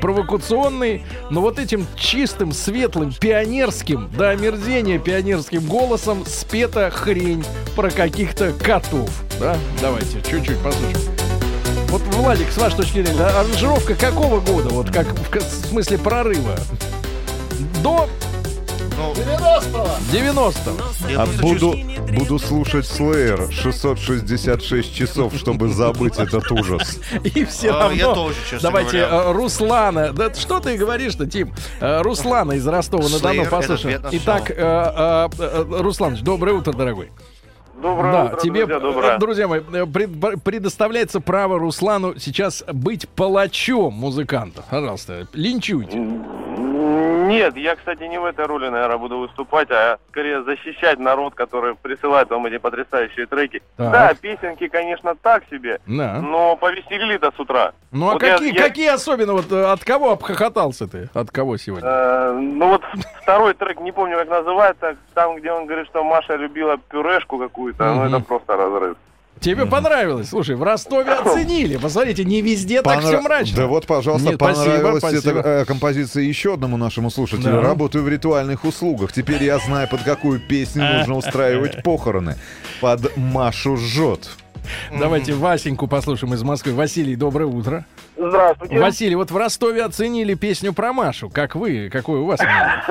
провокационный, 0.00 1.04
но 1.30 1.40
вот 1.40 1.58
этим 1.58 1.86
чистым, 1.96 2.52
светлым, 2.52 3.12
пионерским, 3.12 4.10
до 4.16 4.30
омерзения 4.30 4.98
пионерским 4.98 5.64
голосом 5.66 6.24
спета 6.26 6.90
хрень 6.90 7.44
про 7.74 7.90
каких-то 7.90 8.52
котов. 8.52 9.10
Да? 9.38 9.56
Давайте, 9.80 10.22
чуть-чуть 10.22 10.58
послушаем. 10.58 11.25
Вот, 11.96 12.14
Владик, 12.14 12.52
с 12.52 12.58
вашей 12.58 12.76
точки 12.76 13.02
зрения, 13.02 13.22
аранжировка 13.22 13.94
какого 13.94 14.40
года? 14.40 14.68
Вот 14.68 14.90
как 14.90 15.06
в, 15.06 15.40
смысле 15.70 15.96
прорыва? 15.96 16.54
До 17.82 18.06
Ну, 18.98 19.14
90-го. 19.14 21.08
я 21.08 21.22
А 21.22 21.24
просто 21.26 21.42
буду, 21.42 21.74
буду 22.12 22.38
слушать 22.38 22.84
Slayer 22.84 23.50
666 23.50 24.94
часов, 24.94 25.32
чтобы 25.36 25.68
забыть 25.68 26.18
этот 26.18 26.50
ужас. 26.52 26.98
И 27.24 27.46
все 27.46 27.70
А, 27.70 27.84
равно... 27.84 27.94
я 27.96 28.12
тоже, 28.12 28.36
честно 28.50 28.68
Давайте 28.68 28.98
говоря. 29.06 29.16
э, 29.30 29.32
Руслана. 29.32 30.12
Да 30.12 30.34
что 30.34 30.60
ты 30.60 30.76
говоришь-то, 30.76 31.24
Тим? 31.26 31.54
Э, 31.80 32.02
Руслана 32.02 32.52
из 32.52 32.66
Ростова-на-Дону 32.66 33.46
послушаем. 33.46 34.02
Итак, 34.12 34.50
э, 34.54 35.28
Русланыч, 35.80 36.20
доброе 36.20 36.52
утро, 36.56 36.72
дорогой. 36.74 37.10
Доброе 37.80 38.12
да, 38.12 38.24
утро, 38.24 38.40
тебе, 38.40 38.66
друзья, 38.66 38.76
э, 38.76 38.80
доброе. 38.80 39.18
друзья 39.18 39.48
мои, 39.48 39.60
э, 39.60 39.86
пред- 39.86 40.42
предоставляется 40.42 41.20
право 41.20 41.58
Руслану 41.58 42.18
сейчас 42.18 42.64
быть 42.72 43.08
палачом 43.08 43.92
музыкантов. 43.94 44.64
Пожалуйста, 44.70 45.26
линчуйте. 45.34 45.98
Нет, 47.26 47.56
я, 47.56 47.76
кстати, 47.76 48.02
не 48.04 48.18
в 48.18 48.24
этой 48.24 48.46
роли, 48.46 48.68
наверное, 48.68 48.98
буду 48.98 49.18
выступать, 49.18 49.70
а 49.70 49.98
скорее 50.10 50.42
защищать 50.42 50.98
народ, 50.98 51.34
который 51.34 51.74
присылает 51.74 52.30
вам 52.30 52.46
эти 52.46 52.58
потрясающие 52.58 53.26
треки. 53.26 53.62
Так. 53.76 53.92
Да, 53.92 54.14
песенки, 54.14 54.68
конечно, 54.68 55.14
так 55.14 55.44
себе, 55.50 55.80
Да. 55.86 56.20
но 56.20 56.56
повеселили-то 56.56 57.32
с 57.36 57.40
утра. 57.40 57.72
Ну 57.92 58.08
а 58.08 58.12
Вот 58.14 58.22
я- 58.22 58.34
какие, 58.34 58.54
я- 58.54 58.62
какие 58.62 58.88
особенно, 58.88 59.32
вот 59.32 59.50
э, 59.52 59.64
от 59.64 59.84
кого 59.84 60.10
обхохотался 60.12 60.86
ты? 60.86 61.08
От 61.14 61.30
кого 61.30 61.56
сегодня? 61.56 61.88
Э, 61.88 62.32
ну 62.32 62.68
вот 62.68 62.82
второй 63.22 63.54
трек, 63.54 63.80
не 63.80 63.92
помню, 63.92 64.18
как 64.18 64.28
называется, 64.28 64.96
там, 65.14 65.36
где 65.36 65.52
он 65.52 65.66
говорит, 65.66 65.86
что 65.88 66.04
Маша 66.04 66.36
любила 66.36 66.76
пюрешку 66.78 67.38
какую-то, 67.38 67.94
ну 67.94 68.04
это 68.06 68.20
просто 68.20 68.56
разрыв. 68.56 68.96
Тебе 69.40 69.66
понравилось? 69.66 70.30
Слушай, 70.30 70.56
в 70.56 70.62
Ростове 70.62 71.12
оценили. 71.12 71.76
Посмотрите, 71.76 72.24
не 72.24 72.40
везде 72.40 72.82
так 72.82 72.98
Понра- 72.98 73.06
все 73.06 73.20
мрачно. 73.20 73.56
Да 73.56 73.66
вот, 73.66 73.86
пожалуйста, 73.86 74.30
Нет, 74.30 74.38
понравилась 74.38 74.98
спасибо. 74.98 75.40
эта 75.40 75.48
э, 75.48 75.64
композиция 75.64 76.22
еще 76.24 76.54
одному 76.54 76.76
нашему 76.76 77.10
слушателю. 77.10 77.52
Да. 77.52 77.60
Работаю 77.60 78.04
в 78.04 78.08
ритуальных 78.08 78.64
услугах. 78.64 79.12
Теперь 79.12 79.42
я 79.44 79.58
знаю, 79.58 79.88
под 79.88 80.02
какую 80.02 80.40
песню 80.40 80.84
нужно 80.98 81.14
устраивать 81.16 81.82
похороны. 81.82 82.36
Под 82.80 83.16
Машу 83.16 83.76
жжет. 83.76 84.30
Давайте 84.98 85.32
Васеньку 85.32 85.86
послушаем 85.86 86.34
из 86.34 86.42
Москвы. 86.42 86.72
Василий, 86.74 87.14
доброе 87.14 87.46
утро. 87.46 87.84
Здравствуйте. 88.16 88.78
Василий, 88.80 89.14
вот 89.14 89.30
в 89.30 89.36
Ростове 89.36 89.84
оценили 89.84 90.34
песню 90.34 90.72
про 90.72 90.92
Машу. 90.92 91.30
Как 91.30 91.54
вы? 91.54 91.88
Какое 91.92 92.20
у 92.20 92.26
вас 92.26 92.40
мнение? 92.40 92.82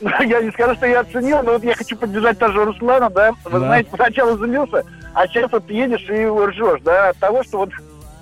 Я 0.30 0.40
не 0.42 0.50
скажу, 0.52 0.74
что 0.76 0.86
я 0.86 1.00
оценил, 1.00 1.42
но 1.42 1.52
вот 1.54 1.64
я 1.64 1.74
хочу 1.74 1.96
поддержать 1.96 2.38
тоже 2.38 2.64
Руслана, 2.64 3.10
да. 3.10 3.32
Вы 3.44 3.58
знаете, 3.58 3.90
поначалу 3.90 4.36
изумился, 4.36 4.84
а 5.14 5.26
сейчас 5.26 5.50
вот 5.50 5.68
едешь 5.70 6.08
и 6.08 6.26
ржешь, 6.26 6.80
да, 6.82 7.10
от 7.10 7.18
того, 7.18 7.42
что 7.42 7.58
вот 7.58 7.70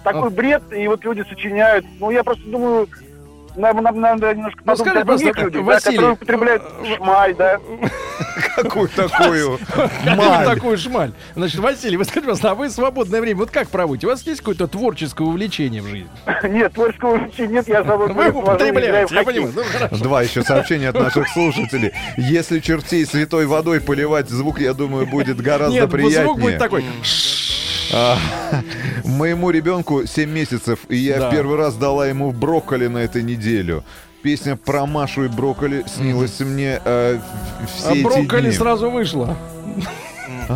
такой 0.05 0.31
бред, 0.31 0.63
и 0.73 0.87
вот 0.87 1.05
люди 1.05 1.25
сочиняют. 1.29 1.85
Ну, 1.99 2.11
я 2.11 2.23
просто 2.23 2.45
думаю, 2.45 2.89
нам, 3.57 3.83
нам 3.83 4.01
надо 4.01 4.35
немножко 4.35 4.61
Ну, 4.65 4.73
подумать 4.77 4.81
скажи, 4.89 5.01
о 5.01 5.05
других 5.05 5.33
просто, 5.33 5.43
людях, 5.45 5.63
Василий, 5.63 5.97
да, 5.97 6.03
которые 6.03 6.13
употребляют 6.13 6.63
шмаль, 6.97 7.35
да. 7.35 7.61
Какую 8.57 8.89
такую 8.89 9.59
Какую 10.05 10.47
такую 10.47 10.79
шмаль? 10.79 11.13
Значит, 11.35 11.59
Василий, 11.61 11.97
вы 11.97 12.05
скажите, 12.05 12.27
пожалуйста, 12.27 12.51
а 12.53 12.55
вы 12.55 12.71
свободное 12.71 13.21
время, 13.21 13.39
вот 13.39 13.51
как 13.51 13.69
проводите? 13.69 14.07
У 14.07 14.11
вас 14.11 14.23
есть 14.27 14.41
какое-то 14.41 14.67
творческое 14.67 15.25
увлечение 15.25 15.83
в 15.83 15.87
жизни? 15.87 16.09
Нет, 16.49 16.73
творческого 16.73 17.15
увлечения 17.15 17.57
нет, 17.57 17.69
я 17.69 17.83
забыл. 17.83 18.09
Вы 18.09 18.31
употребляете, 18.31 19.15
я 19.15 19.23
понимаю. 19.23 19.53
Ну. 19.91 19.99
Два 19.99 20.23
еще 20.23 20.43
сообщения 20.43 20.89
от 20.89 20.99
наших 20.99 21.29
слушателей. 21.29 21.93
Если 22.17 22.61
чертей 22.61 23.05
святой 23.07 23.47
водой 23.47 23.81
поливать, 23.81 24.29
звук, 24.29 24.61
я 24.61 24.75
думаю, 24.75 25.07
будет 25.07 25.41
гораздо 25.41 25.75
Нет, 25.75 25.91
приятнее. 25.91 26.25
звук 26.25 26.41
будет 26.41 26.59
такой. 26.59 26.85
А, 27.93 28.19
моему 29.05 29.51
ребенку 29.51 30.07
7 30.07 30.31
месяцев, 30.31 30.81
и 30.89 30.97
я 30.97 31.19
Да. 31.19 31.31
первый 31.31 31.57
раз 31.57 31.75
дала 31.75 32.07
ему 32.07 32.33
брокколи 32.33 32.87
на 32.89 32.99
этой 32.99 33.23
неделю. 33.23 33.85
Песня 34.23 34.57
про 34.57 34.87
Машу 34.87 35.25
и 35.25 35.29
брокколи 35.29 35.85
снилась 35.87 36.41
мне 36.41 36.81
э, 36.85 37.19
в- 37.61 37.79
все 37.79 37.89
А 37.89 37.93
эти 37.95 38.03
брокколи 38.03 38.43
дни. 38.49 38.53
сразу 38.53 38.91
вышла. 38.91 39.37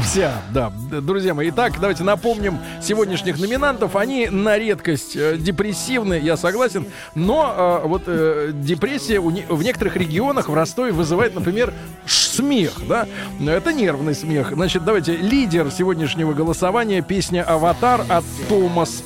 Вся, 0.03 0.33
да. 0.53 0.73
Друзья 1.01 1.35
мои, 1.35 1.51
итак, 1.51 1.75
давайте 1.81 2.05
напомним 2.05 2.59
сегодняшних 2.83 3.39
номинантов. 3.39 3.97
Они 3.97 4.29
на 4.29 4.59
редкость 4.59 5.17
э, 5.17 5.37
депрессивны, 5.39 6.19
я 6.19 6.37
согласен. 6.37 6.87
Но 7.15 7.81
э, 7.85 7.87
вот 7.87 8.03
э, 8.07 8.51
депрессия 8.55 9.19
у 9.19 9.31
не- 9.31 9.45
в 9.49 9.63
некоторых 9.63 9.97
регионах 9.97 10.49
в 10.49 10.55
Ростове 10.55 10.93
вызывает, 10.93 11.35
например, 11.35 11.73
смех, 12.07 12.73
да? 12.89 13.07
Это 13.47 13.73
нервный 13.73 14.15
смех. 14.15 14.53
Значит, 14.53 14.85
давайте 14.85 15.17
лидер 15.17 15.71
сегодняшнего 15.71 16.33
голосования 16.33 17.03
песня 17.03 17.43
«Аватар» 17.45 18.03
от 18.09 18.25
Томас 18.49 19.03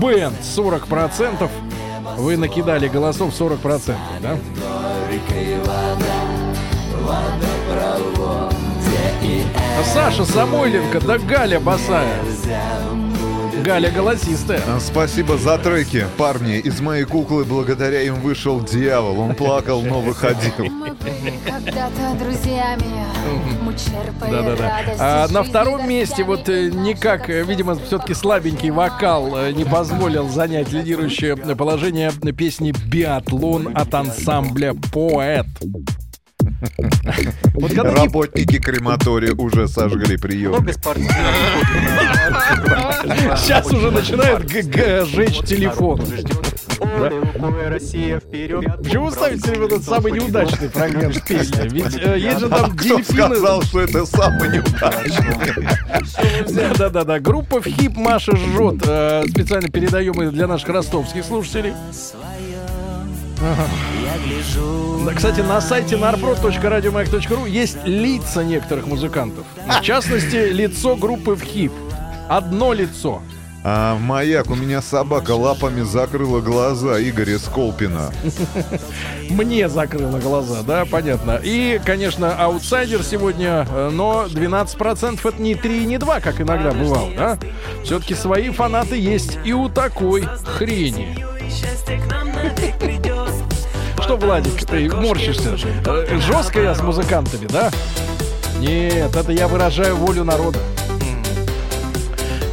Бенд. 0.00 0.34
40%. 0.56 1.48
Вы 2.18 2.36
накидали 2.36 2.86
голосов 2.88 3.34
40%, 3.38 3.94
да? 4.20 4.38
А 9.24 9.84
Саша 9.84 10.24
Самойленко, 10.24 11.00
да 11.00 11.18
Галя 11.18 11.60
босая. 11.60 12.20
Галя 13.64 13.90
голосистая. 13.90 14.60
А, 14.66 14.78
Спасибо 14.78 15.38
за 15.38 15.56
треки, 15.56 16.06
парни. 16.18 16.58
Из 16.58 16.80
моей 16.80 17.04
куклы 17.04 17.44
благодаря 17.44 18.02
им 18.02 18.16
вышел 18.16 18.60
дьявол. 18.60 19.18
Он 19.20 19.34
плакал, 19.34 19.80
но 19.80 20.00
выходил. 20.00 20.52
Мы 20.58 20.92
были 20.92 21.32
когда-то 21.46 22.14
друзьями. 22.20 22.84
Мы 23.62 23.72
черпали 23.72 24.30
Да-да-да. 24.30 24.82
А 24.98 25.28
на 25.28 25.42
втором 25.42 25.88
месте 25.88 26.24
вот 26.24 26.48
э, 26.50 26.68
никак, 26.68 27.28
видимо, 27.28 27.76
все-таки 27.76 28.12
слабенький 28.12 28.68
вокал 28.68 29.34
э, 29.38 29.52
не 29.52 29.64
позволил 29.64 30.28
занять 30.28 30.70
лидирующее 30.70 31.36
положение 31.36 32.12
песни 32.36 32.74
«Биатлон» 32.86 33.70
от 33.74 33.94
ансамбля 33.94 34.74
«Поэт». 34.92 35.46
Вот 37.54 37.72
когда 37.72 37.90
не 37.90 38.04
Работники 38.06 38.58
крематория 38.58 39.34
уже 39.34 39.68
сожгли 39.68 40.16
прием. 40.16 40.66
Спортсменов. 40.72 41.14
Сейчас 43.38 43.66
уже 43.72 43.90
начинают 43.90 44.48
жечь 44.50 45.40
телефон. 45.40 46.00
Россия, 47.68 48.20
вперед. 48.20 48.64
Почему 48.82 49.06
вы 49.06 49.10
ставите 49.12 49.58
вот 49.58 49.72
этот 49.72 49.84
самый 49.84 50.12
неудачный 50.12 50.68
фрагмент 50.68 51.22
песни? 51.24 51.68
Ведь 51.68 51.96
э, 51.96 52.18
есть 52.18 52.40
же 52.40 52.48
там 52.48 52.76
кто 52.76 52.96
дельфины. 52.96 53.26
сказал, 53.36 53.62
что 53.62 53.80
это 53.80 54.06
самый 54.06 54.48
неудачный? 54.58 55.66
Да-да-да. 56.76 57.20
Группа 57.20 57.60
в 57.60 57.66
хип 57.66 57.96
Маша 57.96 58.36
жжет. 58.36 58.82
Э, 58.86 59.24
Специально 59.28 59.68
передаем 59.68 60.30
для 60.30 60.46
наших 60.46 60.68
ростовских 60.68 61.24
слушателей. 61.24 61.72
Ага. 63.44 63.68
Да, 65.04 65.12
кстати, 65.12 65.40
на 65.40 65.60
сайте 65.60 65.96
narprod.radiomayak.ru 65.96 67.48
есть 67.48 67.76
лица 67.84 68.42
некоторых 68.42 68.86
музыкантов. 68.86 69.44
В 69.66 69.82
частности, 69.82 70.36
лицо 70.50 70.96
группы 70.96 71.32
в 71.34 71.42
хип. 71.42 71.72
Одно 72.28 72.72
лицо. 72.72 73.20
А, 73.66 73.98
маяк, 73.98 74.50
у 74.50 74.54
меня 74.54 74.80
собака 74.80 75.32
лапами 75.32 75.82
закрыла 75.82 76.40
глаза 76.40 77.00
Игоря 77.02 77.38
Сколпина. 77.38 78.12
Мне 79.30 79.68
закрыло 79.68 80.18
глаза, 80.18 80.62
да, 80.62 80.84
понятно. 80.84 81.40
И, 81.42 81.80
конечно, 81.84 82.34
аутсайдер 82.34 83.02
сегодня, 83.02 83.66
э, 83.70 83.90
но 83.90 84.26
12% 84.26 85.20
это 85.26 85.42
не 85.42 85.54
3 85.54 85.82
и 85.82 85.86
не 85.86 85.98
2, 85.98 86.20
как 86.20 86.40
иногда 86.40 86.72
бывало, 86.72 87.10
да? 87.16 87.38
Все-таки 87.84 88.14
свои 88.14 88.50
фанаты 88.50 88.96
есть 88.96 89.38
и 89.44 89.52
у 89.52 89.68
такой 89.68 90.28
хрени. 90.44 91.24
Счастье 91.48 91.98
к 92.00 92.10
нам. 92.10 92.33
Что, 94.04 94.18
Владик, 94.18 94.66
ты 94.66 94.90
морщишься? 94.94 95.56
Жестко 95.56 96.60
я 96.60 96.74
с 96.74 96.82
музыкантами, 96.82 97.46
да? 97.46 97.70
Нет, 98.58 99.16
это 99.16 99.32
я 99.32 99.48
выражаю 99.48 99.96
волю 99.96 100.24
народа. 100.24 100.58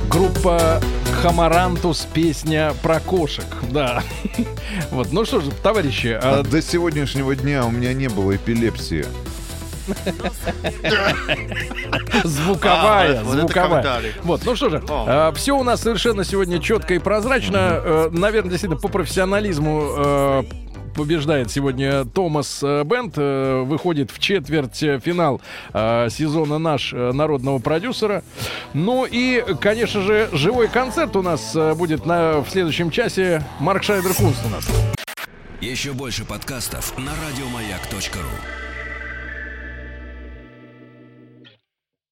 Группа 0.10 0.82
Хамарантус 1.22 2.08
песня 2.14 2.72
про 2.82 3.02
кошек. 3.02 3.44
Да. 3.70 4.02
Вот, 4.92 5.12
ну 5.12 5.26
что 5.26 5.42
же, 5.42 5.52
товарищи, 5.52 6.18
А 6.24 6.40
а, 6.40 6.44
До 6.44 6.62
сегодняшнего 6.62 7.36
дня 7.36 7.66
у 7.66 7.70
меня 7.70 7.94
не 7.94 8.08
было 8.08 8.34
эпилепсии. 8.38 9.06
звуковая, 12.24 13.20
А, 13.20 13.24
звуковая. 13.26 14.02
Вот, 14.24 14.46
ну 14.46 14.56
что 14.56 14.70
же, 14.70 14.82
О. 14.88 15.34
все 15.36 15.58
у 15.58 15.64
нас 15.64 15.82
совершенно 15.82 16.24
сегодня 16.24 16.60
четко 16.60 16.94
и 16.94 17.00
прозрачно. 17.00 17.58
Э, 17.84 18.10
Наверное, 18.12 18.52
действительно, 18.52 18.80
по 18.80 18.88
профессионализму 18.88 19.84
э, 19.98 20.44
побеждает 20.94 21.52
сегодня 21.52 22.06
Томас 22.06 22.62
э, 22.64 22.84
Бенд, 22.84 23.14
э, 23.18 23.62
выходит 23.62 24.12
в 24.12 24.20
четверть 24.20 24.84
э, 24.84 25.00
сезона 26.10 26.58
наш 26.58 26.92
народного 26.94 27.60
продюсера. 27.60 28.24
Ну 28.74 29.06
и, 29.10 29.44
конечно 29.60 30.02
же, 30.02 30.30
живой 30.32 30.68
концерт 30.68 31.16
у 31.16 31.22
нас 31.22 31.56
будет 31.76 32.06
на, 32.06 32.40
в 32.40 32.50
следующем 32.50 32.92
часе. 32.92 33.44
Марк 33.60 33.84
Шайдер 33.84 34.14
Кунст 34.14 34.46
у 34.46 34.50
нас. 34.50 34.68
Еще 35.62 35.94
больше 35.94 36.26
подкастов 36.26 36.98
на 36.98 37.12
радиомаяк.ру. 37.28 38.71